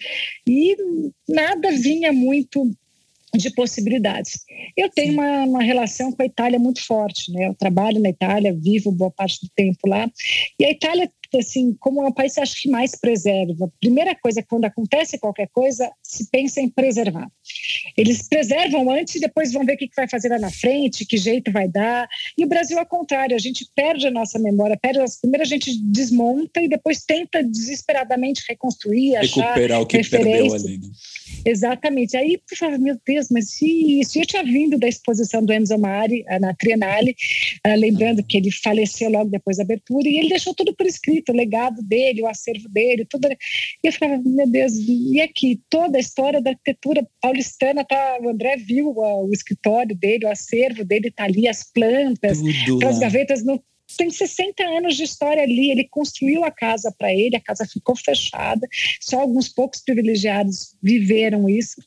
[0.47, 0.75] e
[1.27, 2.71] nada vinha muito
[3.37, 4.45] de possibilidades.
[4.77, 7.47] Eu tenho uma, uma, relação com a Itália muito forte, né?
[7.47, 10.09] Eu trabalho na Itália, vivo boa parte do tempo lá.
[10.59, 13.71] E a Itália assim, como é um país acho que mais preserva.
[13.79, 17.29] Primeira coisa, quando acontece qualquer coisa, se pensa em preservar.
[17.97, 21.17] Eles preservam antes e depois vão ver o que vai fazer lá na frente, que
[21.17, 22.07] jeito vai dar.
[22.37, 25.19] E o Brasil, ao contrário, a gente perde a nossa memória, perde as...
[25.19, 30.77] primeiro a gente desmonta e depois tenta desesperadamente reconstruir, recuperar o que perdeu ali.
[30.77, 30.89] Né?
[31.45, 32.17] Exatamente.
[32.17, 34.17] Aí falava, meu Deus, mas se isso?
[34.17, 37.15] Eu tinha vindo da exposição do Enzo Mari eh, na Triennale,
[37.65, 41.24] uh, lembrando que ele faleceu logo depois da abertura, e ele deixou tudo por escrito,
[41.31, 43.27] o legado dele, o acervo dele, tudo.
[43.27, 45.61] E eu falava, meu Deus, e aqui?
[45.69, 50.83] Toda a história da arquitetura paulistana, tá, o André viu o escritório dele, o acervo
[50.83, 52.39] dele está ali, as plantas,
[52.87, 53.43] as gavetas
[53.97, 55.71] tem 60 anos de história ali.
[55.71, 58.67] Ele construiu a casa para ele, a casa ficou fechada,
[58.99, 61.81] só alguns poucos privilegiados viveram isso.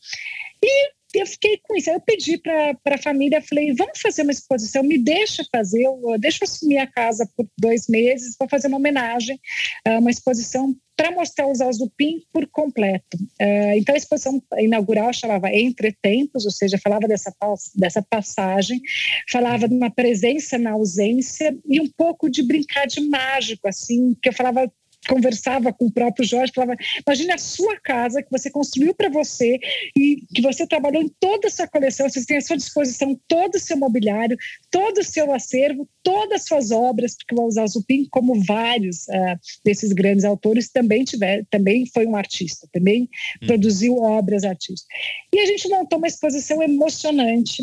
[0.62, 1.88] E eu fiquei com isso.
[1.88, 5.84] Aí eu pedi para a família, falei, vamos fazer uma exposição, me deixa fazer,
[6.18, 9.40] deixa eu assumir a casa por dois meses, vou fazer uma homenagem,
[9.86, 13.16] ah, uma exposição para mostrar os Alzupim por completo.
[13.40, 17.32] Ah, então, a exposição inaugural chamava Entre Tempos, ou seja, falava dessa,
[17.74, 18.80] dessa passagem,
[19.30, 24.28] falava de uma presença na ausência e um pouco de brincar de mágico, assim, que
[24.28, 24.70] eu falava
[25.08, 29.58] conversava com o próprio Jorge, falava: imagine a sua casa que você construiu para você
[29.96, 33.54] e que você trabalhou em toda a sua coleção, você tem à sua disposição todo
[33.54, 34.36] o seu mobiliário,
[34.70, 39.38] todo o seu acervo, todas as suas obras, porque o Alzal Zupin, como vários uh,
[39.64, 43.08] desses grandes autores, também tiver, também foi um artista, também
[43.42, 43.46] hum.
[43.46, 44.86] produziu obras artísticas.
[45.32, 47.62] E a gente montou uma exposição emocionante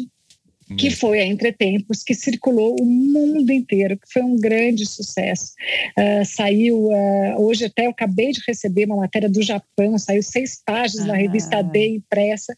[0.77, 5.53] que foi a Entretempos, que circulou o mundo inteiro, que foi um grande sucesso.
[5.97, 10.61] Uh, saiu, uh, hoje até eu acabei de receber uma matéria do Japão, saiu seis
[10.65, 11.09] páginas ah.
[11.09, 12.55] na revista D impressa,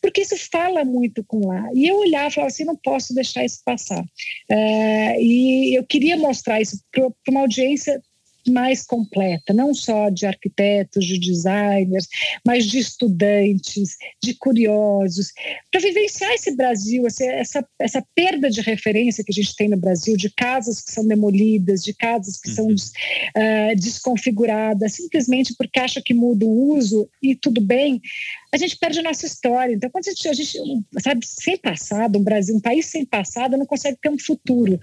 [0.00, 1.68] porque isso fala muito com lá.
[1.74, 4.02] E eu olhava e falava assim, não posso deixar isso passar.
[4.02, 8.00] Uh, e eu queria mostrar isso para uma audiência
[8.48, 12.06] mais completa, não só de arquitetos, de designers,
[12.44, 15.32] mas de estudantes, de curiosos,
[15.70, 20.16] para vivenciar esse Brasil, essa, essa perda de referência que a gente tem no Brasil,
[20.16, 26.14] de casas que são demolidas, de casas que são uh, desconfiguradas, simplesmente porque acha que
[26.14, 28.00] muda o uso e tudo bem,
[28.52, 29.74] a gente perde a nossa história.
[29.74, 30.58] Então, quando a gente, a gente
[31.00, 34.78] sabe, sem passado, um Brasil, um país sem passado, não consegue ter um futuro.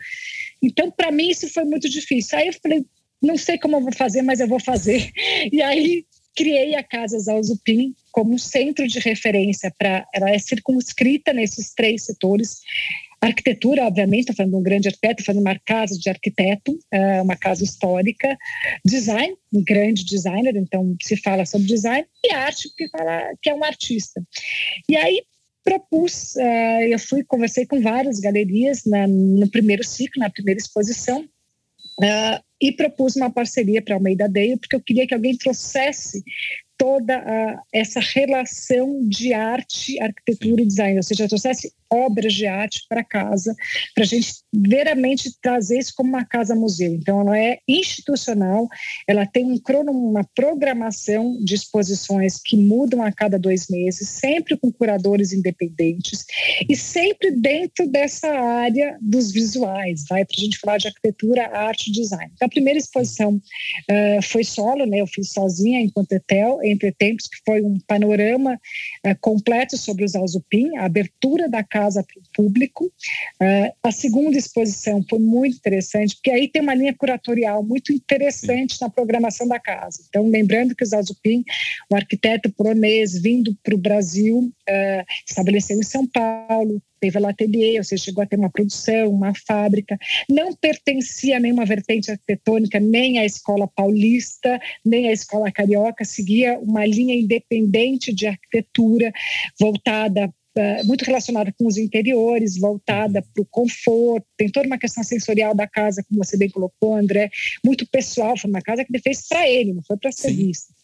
[0.62, 2.38] Então, para mim, isso foi muito difícil.
[2.38, 2.86] Aí eu falei,
[3.22, 5.12] não sei como eu vou fazer, mas eu vou fazer.
[5.52, 6.06] E aí
[6.36, 12.62] criei a Casa Zalzupin como centro de referência para ela é circunscrita nesses três setores.
[13.20, 17.20] Arquitetura, obviamente, estou falando de um grande arquiteto, falando de uma casa de arquiteto, é,
[17.24, 18.38] uma casa histórica,
[18.86, 23.56] design, um grande designer, então se fala sobre design, e arte, que fala que é
[23.56, 24.22] um artista.
[24.88, 25.24] E aí
[25.64, 31.28] propus, é, eu fui, conversei com várias galerias na, no primeiro ciclo, na primeira exposição,
[32.00, 36.24] Uh, e propus uma parceria para Almeida Day, porque eu queria que alguém trouxesse
[36.78, 37.24] toda
[37.74, 43.56] essa relação de arte, arquitetura e design, ou seja, trouxesse obras de arte para casa,
[43.94, 46.94] para a gente veramente trazer isso como uma casa-museu.
[46.94, 48.68] Então, ela é institucional,
[49.08, 54.58] ela tem um crono, uma programação de exposições que mudam a cada dois meses, sempre
[54.58, 56.26] com curadores independentes
[56.68, 61.90] e sempre dentro dessa área dos visuais, vai para a gente falar de arquitetura, arte
[61.90, 62.32] e design.
[62.34, 65.02] Então, a primeira exposição uh, foi solo, né?
[65.02, 68.54] Eu fiz sozinha enquanto Etel, entre tempos, que foi um panorama
[69.06, 72.86] uh, completo sobre os Alzupin, a abertura da casa para o público.
[72.86, 78.78] Uh, a segunda exposição foi muito interessante, porque aí tem uma linha curatorial muito interessante
[78.82, 80.00] na programação da casa.
[80.10, 81.44] Então, lembrando que o Zazupin,
[81.92, 87.78] o arquiteto polonês vindo para o Brasil, uh, estabeleceu em São Paulo, teve a ateliê,
[87.78, 89.98] ou seja, chegou a ter uma produção, uma fábrica,
[90.30, 96.58] não pertencia a nenhuma vertente arquitetônica, nem à escola paulista, nem à escola carioca, seguia
[96.60, 99.12] uma linha independente de arquitetura
[99.60, 100.34] voltada
[100.84, 105.68] muito relacionada com os interiores, voltada para o conforto, tem toda uma questão sensorial da
[105.68, 107.30] casa, como você bem colocou, André,
[107.64, 110.77] muito pessoal, foi uma casa que ele fez para ele, não foi para ser vista.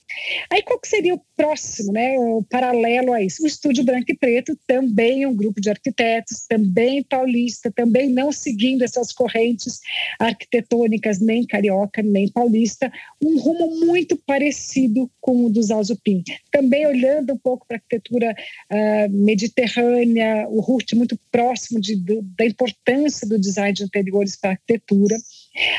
[0.49, 3.43] Aí qual que seria o próximo, né, o paralelo a isso?
[3.43, 8.83] O Estúdio Branco e Preto, também um grupo de arquitetos, também paulista, também não seguindo
[8.83, 9.79] essas correntes
[10.19, 12.91] arquitetônicas, nem carioca, nem paulista,
[13.23, 16.23] um rumo muito parecido com o dos Alzupin.
[16.51, 18.35] Também olhando um pouco para a arquitetura
[18.71, 24.51] uh, mediterrânea, o Hurt muito próximo de, do, da importância do design de interiores para
[24.51, 25.17] a arquitetura.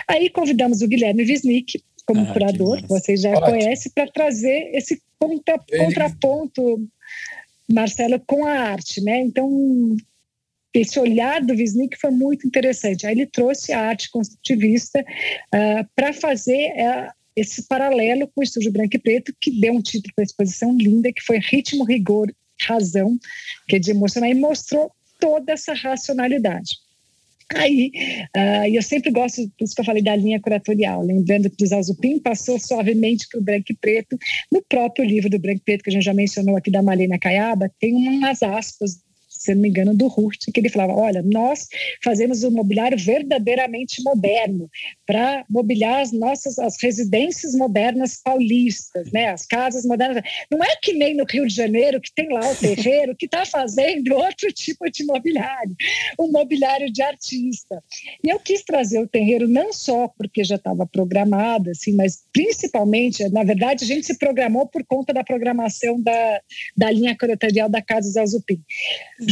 [0.08, 5.02] Aí convidamos o Guilherme Wisnik, como ah, curador, que vocês já conhecem, para trazer esse
[5.18, 6.86] contra, contraponto,
[7.70, 9.20] Marcelo, com a arte, né?
[9.20, 9.96] Então,
[10.72, 13.06] esse olhar do Wisnik foi muito interessante.
[13.06, 18.72] Aí ele trouxe a arte construtivista uh, para fazer uh, esse paralelo com o Estúdio
[18.72, 22.32] Branco e Preto, que deu um título para a exposição linda, que foi Ritmo, Rigor,
[22.60, 23.18] Razão,
[23.68, 26.78] que é de emocionar, e mostrou toda essa racionalidade.
[27.54, 27.92] Aí,
[28.36, 31.66] uh, eu sempre gosto, por isso que eu falei da linha curatorial, lembrando que o
[31.66, 34.18] Zalzupim passou suavemente para o branco e preto.
[34.50, 37.18] No próprio livro do branco e preto, que a gente já mencionou aqui da Marina
[37.18, 39.03] Caiaba, tem umas aspas
[39.44, 41.68] se não me engano, do Hurt, que ele falava: olha, nós
[42.02, 44.70] fazemos um mobiliário verdadeiramente moderno
[45.06, 49.28] para mobiliar as nossas as residências modernas paulistas, né?
[49.28, 50.22] As casas modernas.
[50.50, 53.44] Não é que nem no Rio de Janeiro que tem lá o terreiro que está
[53.44, 55.76] fazendo outro tipo de mobiliário,
[56.18, 57.82] um mobiliário de artista.
[58.24, 63.28] E eu quis trazer o terreiro não só porque já estava programado, assim, mas principalmente,
[63.28, 66.40] na verdade, a gente se programou por conta da programação da,
[66.76, 68.62] da linha curatorial da Casa Zé Zupim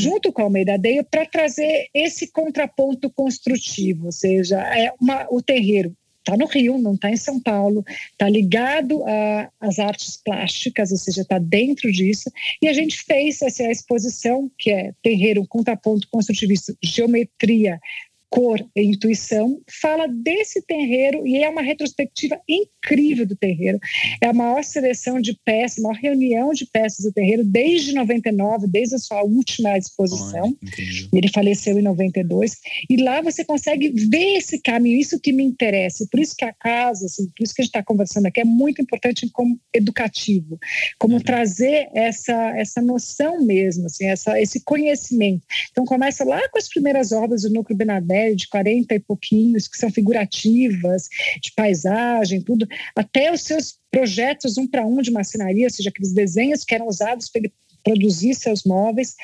[0.03, 5.41] junto com a Almeida Deio, para trazer esse contraponto construtivo, ou seja, é uma, o
[5.41, 9.03] terreiro está no Rio, não está em São Paulo, está ligado
[9.61, 12.31] às artes plásticas, ou seja, está dentro disso.
[12.61, 17.81] E a gente fez essa exposição, que é Terreiro, Contraponto Construtivista, Geometria,
[18.33, 23.79] cor e intuição, fala desse terreiro e é uma retrospectiva incrível do terreiro.
[24.23, 28.67] É a maior seleção de peças, a maior reunião de peças do terreiro desde 99,
[28.69, 30.57] desde a sua última exposição.
[31.13, 32.57] Ele faleceu em 92
[32.89, 36.07] e lá você consegue ver esse caminho, isso que me interessa.
[36.11, 38.45] Por isso que a casa, assim, por isso que a gente está conversando aqui é
[38.45, 40.59] muito importante como educativo,
[40.99, 41.21] como uhum.
[41.21, 45.45] trazer essa essa noção mesmo, assim, essa esse conhecimento.
[45.71, 47.77] Então começa lá com as primeiras obras do Núcleo
[48.23, 51.09] Bernadette de 40 e pouquinhos, que são figurativas,
[51.41, 56.13] de paisagem, tudo, até os seus projetos um para um de marcenaria, ou seja, aqueles
[56.13, 57.53] desenhos que eram usados para ele
[57.85, 59.17] produzir seus móveis,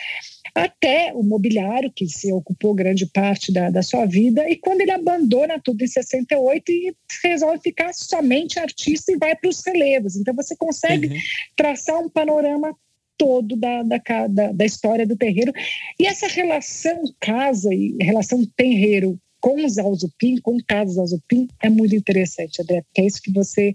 [0.52, 4.90] até o mobiliário, que se ocupou grande parte da, da sua vida, e quando ele
[4.90, 10.16] abandona tudo em 68 e resolve ficar somente artista e vai para os relevos.
[10.16, 11.18] Então você consegue uhum.
[11.56, 12.74] traçar um panorama
[13.18, 15.52] todo da, da, da, da história do terreiro.
[15.98, 22.60] E essa relação casa e relação terreiro com Zalzupim, com Casa Zalzupim, é muito interessante,
[22.60, 23.72] André, porque é isso que você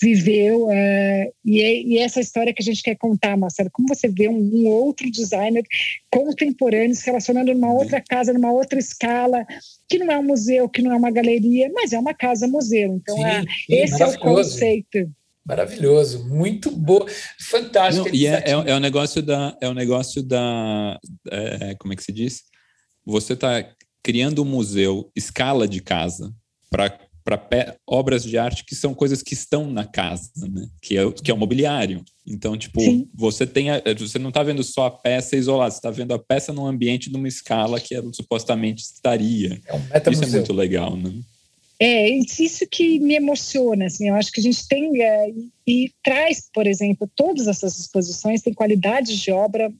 [0.00, 3.70] viveu uh, e, é, e, é essa história que a gente quer contar, Marcelo.
[3.72, 5.64] Como você vê um, um, outro designer
[6.10, 9.44] contemporâneo se relacionando numa outra casa, numa outra escala,
[9.88, 12.94] que não é um museu, que não é uma galeria, mas é uma casa-museu.
[12.94, 15.10] Então, sim, é, sim, esse é o conceito.
[15.50, 17.04] Maravilhoso, muito bom,
[17.40, 18.06] fantástico.
[18.08, 20.98] Não, e é, é, é, o negócio da, é o negócio da,
[21.28, 22.42] é, como é que se diz?
[23.04, 23.68] Você está
[24.02, 26.32] criando um museu escala de casa
[26.70, 30.66] para para obras de arte que são coisas que estão na casa, né?
[30.80, 32.02] Que é, que é o mobiliário.
[32.26, 33.08] Então, tipo, Sim.
[33.14, 36.18] você tem a, você não está vendo só a peça isolada, você está vendo a
[36.18, 39.60] peça num ambiente numa escala que ela supostamente estaria.
[39.66, 41.12] É um Isso é muito legal, né?
[41.82, 45.32] É isso que me emociona, assim, eu acho que a gente tem é,
[45.66, 49.72] e traz, por exemplo, todas essas exposições têm qualidades de obra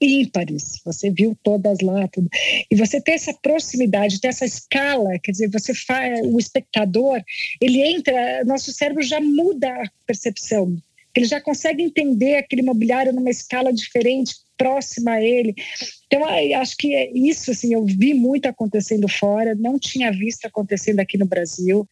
[0.00, 2.28] ímpares, você viu todas lá, tudo.
[2.70, 7.20] e você ter essa proximidade, ter essa escala, quer dizer, você faz, o espectador,
[7.60, 10.76] ele entra, nosso cérebro já muda a percepção,
[11.18, 15.54] ele já consegue entender aquele mobiliário numa escala diferente, próxima a ele.
[16.06, 16.24] Então,
[16.60, 21.18] acho que é isso, assim, eu vi muito acontecendo fora, não tinha visto acontecendo aqui
[21.18, 21.88] no Brasil.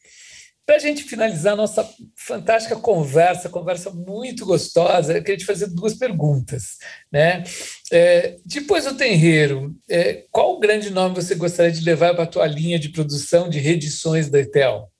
[0.65, 5.95] Para a gente finalizar nossa fantástica conversa, conversa muito gostosa, eu queria te fazer duas
[5.95, 6.79] perguntas.
[7.11, 7.45] Né?
[7.93, 12.47] É, depois do Tenreiro, é, qual grande nome você gostaria de levar para a tua
[12.49, 14.91] linha de produção de reedições da Etel?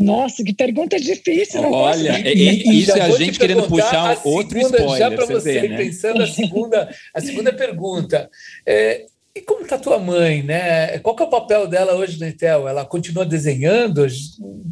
[0.00, 1.62] Nossa, que pergunta difícil.
[1.70, 4.98] Olha, é, isso é a gente querendo puxar outro spoiler.
[4.98, 5.76] Já para você, né?
[5.76, 8.30] pensando a segunda, a segunda pergunta.
[8.64, 10.98] É, e como está tua mãe, né?
[11.00, 12.66] Qual é o papel dela hoje no Intel?
[12.66, 14.06] Ela continua desenhando?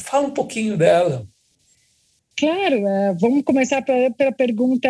[0.03, 1.27] Fala um pouquinho dela.
[2.39, 4.89] Claro, uh, vamos começar pela, pergunta,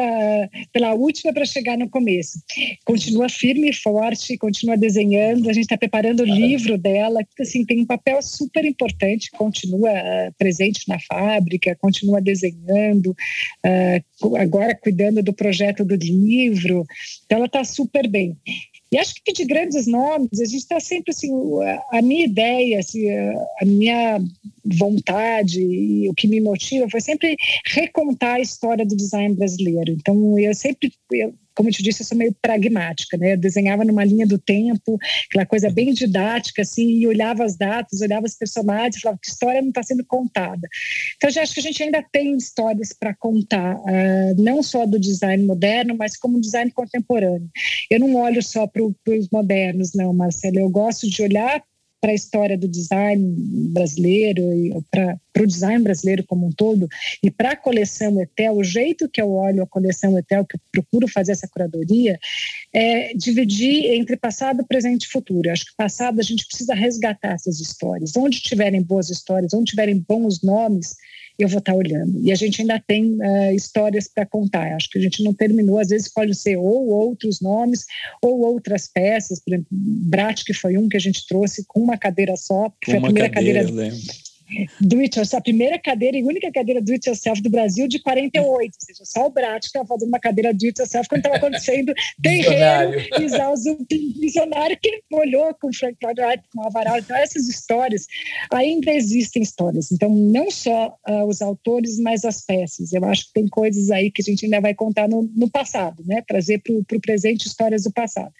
[0.70, 2.38] pela última para chegar no começo.
[2.84, 7.64] Continua firme e forte, continua desenhando, a gente está preparando o livro dela, que assim,
[7.64, 13.16] tem um papel super importante, continua uh, presente na fábrica, continua desenhando,
[14.38, 16.84] agora cuidando do projeto do livro,
[17.24, 18.36] então ela está super bem.
[18.90, 21.30] E acho que de grandes nomes, a gente está sempre assim,
[21.92, 23.08] a minha ideia, assim,
[23.60, 24.18] a minha
[24.64, 27.36] vontade e o que me motiva foi sempre
[27.66, 29.92] recontar a história do design brasileiro.
[29.92, 33.32] Então, eu sempre, eu, como eu te disse, eu sou meio pragmática, né?
[33.32, 34.96] Eu desenhava numa linha do tempo,
[35.28, 39.60] aquela coisa bem didática, assim, e olhava as datas, olhava os personagens, falava que história
[39.60, 40.68] não está sendo contada.
[41.16, 45.00] Então, já acho que a gente ainda tem histórias para contar, uh, não só do
[45.00, 47.50] design moderno, mas como design contemporâneo.
[47.90, 50.60] Eu não olho só para os modernos, não, Marcelo.
[50.60, 51.60] Eu gosto de olhar
[52.00, 53.34] para a história do design
[53.70, 54.42] brasileiro
[54.90, 56.88] para o design brasileiro como um todo
[57.22, 60.60] e para a coleção Etel, o jeito que eu olho a coleção Etel, que eu
[60.72, 62.18] procuro fazer essa curadoria,
[62.72, 65.48] é dividir entre passado, presente e futuro.
[65.48, 68.16] Eu acho que passado a gente precisa resgatar essas histórias.
[68.16, 70.96] Onde tiverem boas histórias, onde tiverem bons nomes,
[71.38, 72.18] eu vou estar olhando.
[72.20, 74.74] E a gente ainda tem uh, histórias para contar.
[74.74, 75.78] Acho que a gente não terminou.
[75.78, 77.84] Às vezes pode ser ou outros nomes
[78.20, 79.40] ou outras peças.
[79.40, 82.90] Por exemplo, Brat, que foi um que a gente trouxe com uma cadeira só, que
[82.90, 83.64] foi a primeira cadeira.
[83.64, 83.96] cadeira
[84.80, 88.00] do it yourself, a primeira cadeira e única cadeira do it yourself do Brasil de
[88.00, 91.36] 48, ou seja, só o Brat estava fazendo uma cadeira do it yourself quando estava
[91.36, 91.92] acontecendo
[92.22, 93.78] terreiro e Zalzo
[94.20, 96.98] visionário que olhou com Frank Lloyd Wright, com Alvarado.
[96.98, 98.06] Então, essas histórias
[98.52, 99.90] ainda existem histórias.
[99.92, 102.92] Então, não só uh, os autores, mas as peças.
[102.92, 106.02] Eu acho que tem coisas aí que a gente ainda vai contar no, no passado,
[106.06, 106.22] né?
[106.26, 108.32] Trazer para o presente histórias do passado.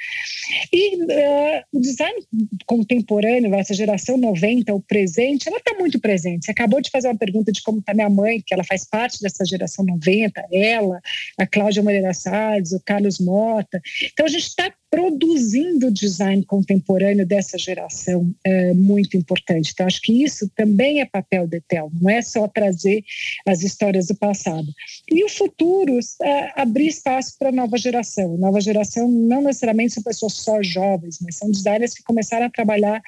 [0.73, 2.21] E uh, o design
[2.67, 6.47] contemporâneo, essa geração 90, o presente, ela está muito muito presente.
[6.47, 9.21] Você acabou de fazer uma pergunta de como está minha mãe, que ela faz parte
[9.21, 11.01] dessa geração 90, ela,
[11.37, 13.81] a Cláudia Moreira Salles, o Carlos Mota.
[14.13, 19.73] Então, a gente está produzindo design contemporâneo dessa geração é, muito importante.
[19.73, 23.05] Então, acho que isso também é papel do Etel, não é só trazer
[23.47, 24.67] as histórias do passado.
[25.11, 28.39] E o futuro, é, abrir espaço para a nova geração.
[28.39, 33.03] Nova geração não necessariamente são pessoas só jovens, mas são designers que começaram a trabalhar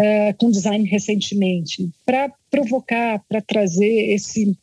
[0.00, 4.56] uh, com design recentemente, para provocar, para trazer esse,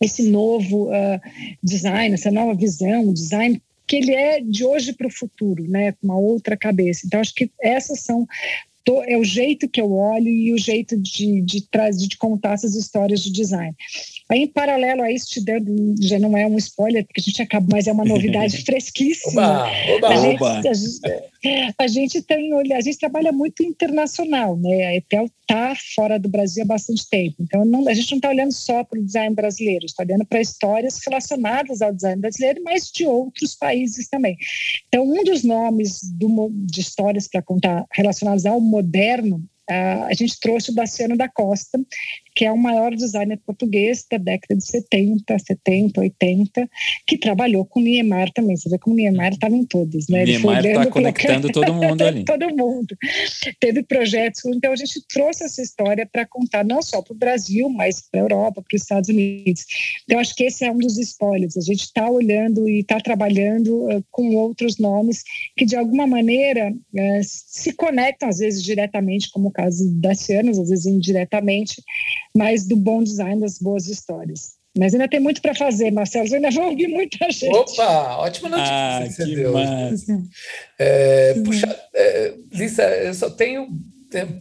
[0.00, 1.20] esse novo uh,
[1.62, 6.06] design, essa nova visão, design que ele é de hoje para o futuro, né, com
[6.06, 7.06] uma outra cabeça.
[7.06, 8.26] Então, acho que essas são
[9.06, 12.74] é o jeito que eu olho e o jeito de, de, de, de contar essas
[12.74, 13.74] histórias de design.
[14.30, 17.40] Aí, em paralelo a isso, te dando, já não é um spoiler, porque a gente
[17.40, 19.62] acaba, mas é uma novidade fresquíssima.
[19.62, 20.58] Oba, oba, a, gente, oba.
[20.58, 24.86] A, gente, a, gente, tem, a gente trabalha muito internacional, né?
[24.86, 27.36] A Etel está fora do Brasil há bastante tempo.
[27.40, 30.40] Então, não, a gente não está olhando só para o design brasileiro, está olhando para
[30.40, 34.36] histórias relacionadas ao design brasileiro, mas de outros países também.
[34.88, 40.70] Então, um dos nomes do, de histórias para contar relacionadas ao moderno a gente trouxe
[40.70, 41.78] o Daciano da Costa,
[42.38, 46.70] que é o maior designer português da década de 70, 70, 80,
[47.04, 48.56] que trabalhou com o Niemeyer também.
[48.56, 50.24] Você vê como o Niemeyer estava em todos, né?
[50.24, 52.22] Niemeyer está conectando todo mundo ali.
[52.24, 52.96] todo mundo.
[53.58, 54.44] Teve projetos.
[54.44, 58.20] Então, a gente trouxe essa história para contar não só para o Brasil, mas para
[58.20, 59.64] a Europa, para os Estados Unidos.
[60.04, 61.56] Então, acho que esse é um dos spoilers.
[61.56, 65.24] A gente está olhando e está trabalhando uh, com outros nomes
[65.56, 70.86] que, de alguma maneira, uh, se conectam, às vezes, diretamente, como caso Dacianos, às vezes
[70.86, 71.82] indiretamente,
[72.38, 74.52] mas do bom design, das boas histórias.
[74.78, 76.32] Mas ainda tem muito para fazer, Marcelo.
[76.32, 77.52] Ainda vou ouvir muita gente.
[77.52, 79.54] Opa, ótima notícia ah, que você que deu.
[80.78, 83.68] É, puxa, é, Lisa, eu só tenho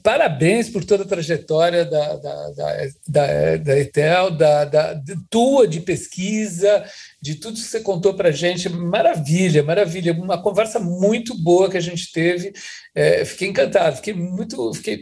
[0.02, 5.68] parabéns por toda a trajetória da, da, da, da, da Etel, da, da, de tua
[5.68, 6.86] de pesquisa,
[7.22, 8.70] de tudo que você contou para a gente.
[8.70, 10.14] Maravilha, maravilha.
[10.14, 12.54] Uma conversa muito boa que a gente teve.
[12.96, 15.00] É, fiquei encantado, fiquei muito, fiquei,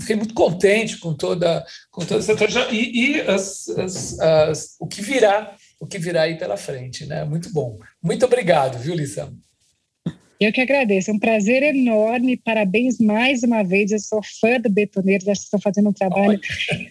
[0.00, 4.86] fiquei muito contente com toda, com toda essa trajetória e, e as, as, as, o
[4.86, 7.06] que virá, o que virá aí pela frente.
[7.06, 7.24] Né?
[7.24, 7.78] Muito bom.
[8.02, 9.32] Muito obrigado, viu, Lissa?
[10.40, 14.70] Eu que agradeço, é um prazer enorme, parabéns mais uma vez, eu sou fã do
[14.70, 16.40] Betoneiros, acho que estão fazendo um trabalho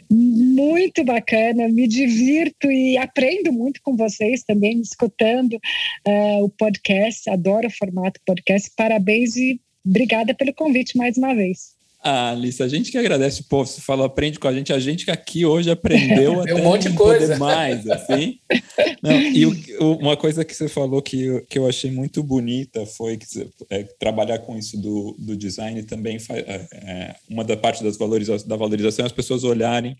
[0.08, 7.68] muito bacana, me divirto e aprendo muito com vocês também, escutando uh, o podcast, adoro
[7.68, 11.79] o formato podcast, parabéns e obrigada pelo convite mais uma vez.
[12.02, 14.80] Ah, Alice, a gente que agradece o povo, você falou, aprende com a gente, a
[14.80, 18.39] gente que aqui hoje aprendeu até um monte de coisa mais, assim.
[19.04, 22.86] Não, e o, uma coisa que você falou que, eu, que eu achei muito bonita
[22.86, 23.26] foi que
[23.70, 27.97] é, trabalhar com isso do, do design também faz, é, é, uma da parte das
[27.97, 29.97] valoriza da valorização é as pessoas olharem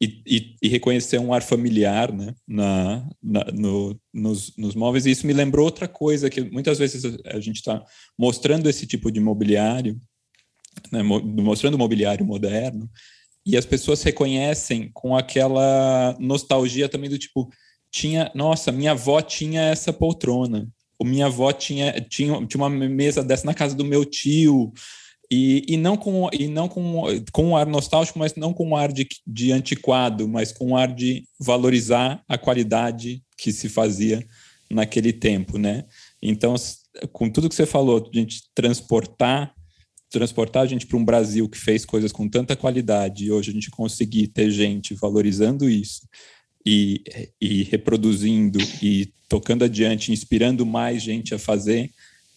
[0.00, 5.04] e, e, e, reconhecer um ar familiar né, na, na no, nos, nos móveis.
[5.04, 7.84] E isso me lembrou outra coisa, que muitas vezes a gente está
[8.18, 10.00] mostrando esse tipo de mobiliário
[10.90, 12.88] né, mostrando o mobiliário moderno,
[13.46, 17.50] e as pessoas reconhecem com aquela nostalgia também do tipo,
[17.92, 20.68] tinha, nossa, minha avó tinha essa poltrona.
[20.98, 24.72] O minha avó tinha, tinha, tinha uma mesa dessa na casa do meu tio.
[25.30, 28.76] E, e não, com, e não com, com um ar nostálgico, mas não com um
[28.76, 34.26] ar de, de antiquado, mas com um ar de valorizar a qualidade que se fazia
[34.70, 35.84] naquele tempo, né?
[36.22, 36.54] Então,
[37.12, 39.53] com tudo que você falou, a gente transportar
[40.14, 43.52] transportar a gente para um Brasil que fez coisas com tanta qualidade e hoje a
[43.52, 46.08] gente conseguir ter gente valorizando isso
[46.64, 47.02] e,
[47.40, 51.90] e reproduzindo e tocando adiante, inspirando mais gente a fazer,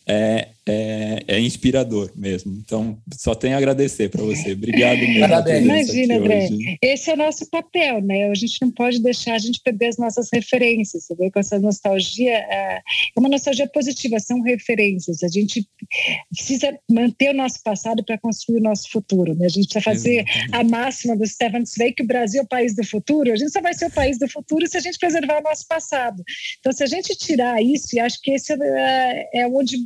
[0.07, 2.53] é, é, é, inspirador mesmo.
[2.63, 4.51] Então, só tenho a agradecer para você.
[4.53, 5.21] Obrigado mesmo.
[5.21, 5.63] Parabéns.
[5.63, 6.45] Imagina, André.
[6.45, 6.77] Hoje.
[6.81, 8.29] Esse é o nosso papel, né?
[8.29, 11.05] A gente não pode deixar a gente perder as nossas referências.
[11.05, 12.81] Você vê com essa nostalgia, é,
[13.15, 15.23] é uma nostalgia positiva, são referências.
[15.23, 15.67] A gente
[16.33, 19.35] precisa manter o nosso passado para construir o nosso futuro.
[19.35, 19.45] Né?
[19.45, 20.55] A gente precisa fazer Exatamente.
[20.55, 23.31] a máxima do Stefan Zweig que o Brasil é o país do futuro.
[23.31, 25.65] A gente só vai ser o país do futuro se a gente preservar o nosso
[25.67, 26.23] passado.
[26.59, 29.77] Então, se a gente tirar isso, e acho que esse é, é onde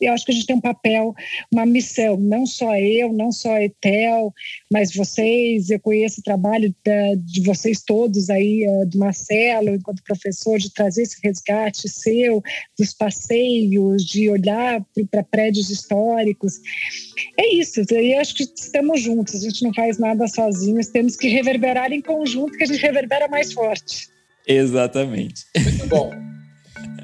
[0.00, 1.14] eu acho que a gente tem um papel,
[1.52, 4.32] uma missão, não só eu, não só a Etel,
[4.72, 10.02] mas vocês, eu conheço o trabalho da, de vocês todos aí, uh, do Marcelo, enquanto
[10.02, 12.42] professor, de trazer esse resgate seu,
[12.78, 16.60] dos passeios, de olhar para prédios históricos.
[17.38, 21.28] É isso, eu acho que estamos juntos, a gente não faz nada sozinhos, temos que
[21.28, 24.08] reverberar em conjunto, que a gente reverbera mais forte.
[24.46, 25.44] Exatamente.
[25.56, 26.10] Muito bom.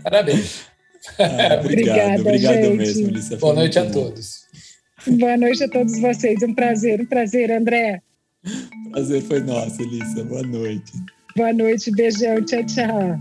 [0.02, 0.75] Parabéns.
[1.18, 3.36] Ah, obrigado, obrigado mesmo, Lícia.
[3.36, 3.90] Boa noite a bom.
[3.90, 4.46] todos.
[5.06, 6.42] Boa noite a todos vocês.
[6.42, 8.02] Um prazer, um prazer, André.
[8.90, 10.24] Prazer foi nosso, Lícia.
[10.24, 10.92] Boa noite.
[11.36, 13.20] Boa noite, beijão, tchau, tchau.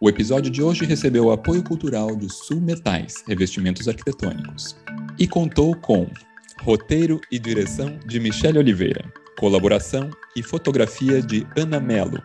[0.00, 4.76] O episódio de hoje recebeu o apoio cultural do Sul Metais, revestimentos arquitetônicos,
[5.18, 6.06] e contou com
[6.60, 9.04] roteiro e direção de Michele Oliveira,
[9.38, 12.22] colaboração e fotografia de Ana Melo,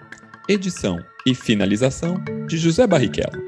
[0.50, 2.16] edição e finalização
[2.48, 3.40] de José Barrichello.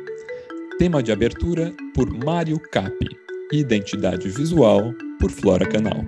[0.78, 3.10] Tema de abertura por Mário Capi.
[3.52, 6.06] Identidade visual por Flora Canal.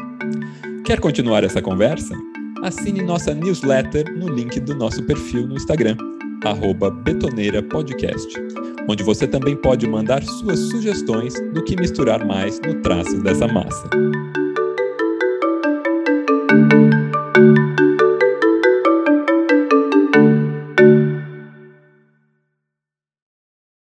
[0.85, 2.15] Quer continuar essa conversa?
[2.61, 5.97] Assine nossa newsletter no link do nosso perfil no Instagram,
[6.45, 8.39] arroba Betoneira Podcast,
[8.87, 13.89] onde você também pode mandar suas sugestões do que misturar mais no traço dessa massa.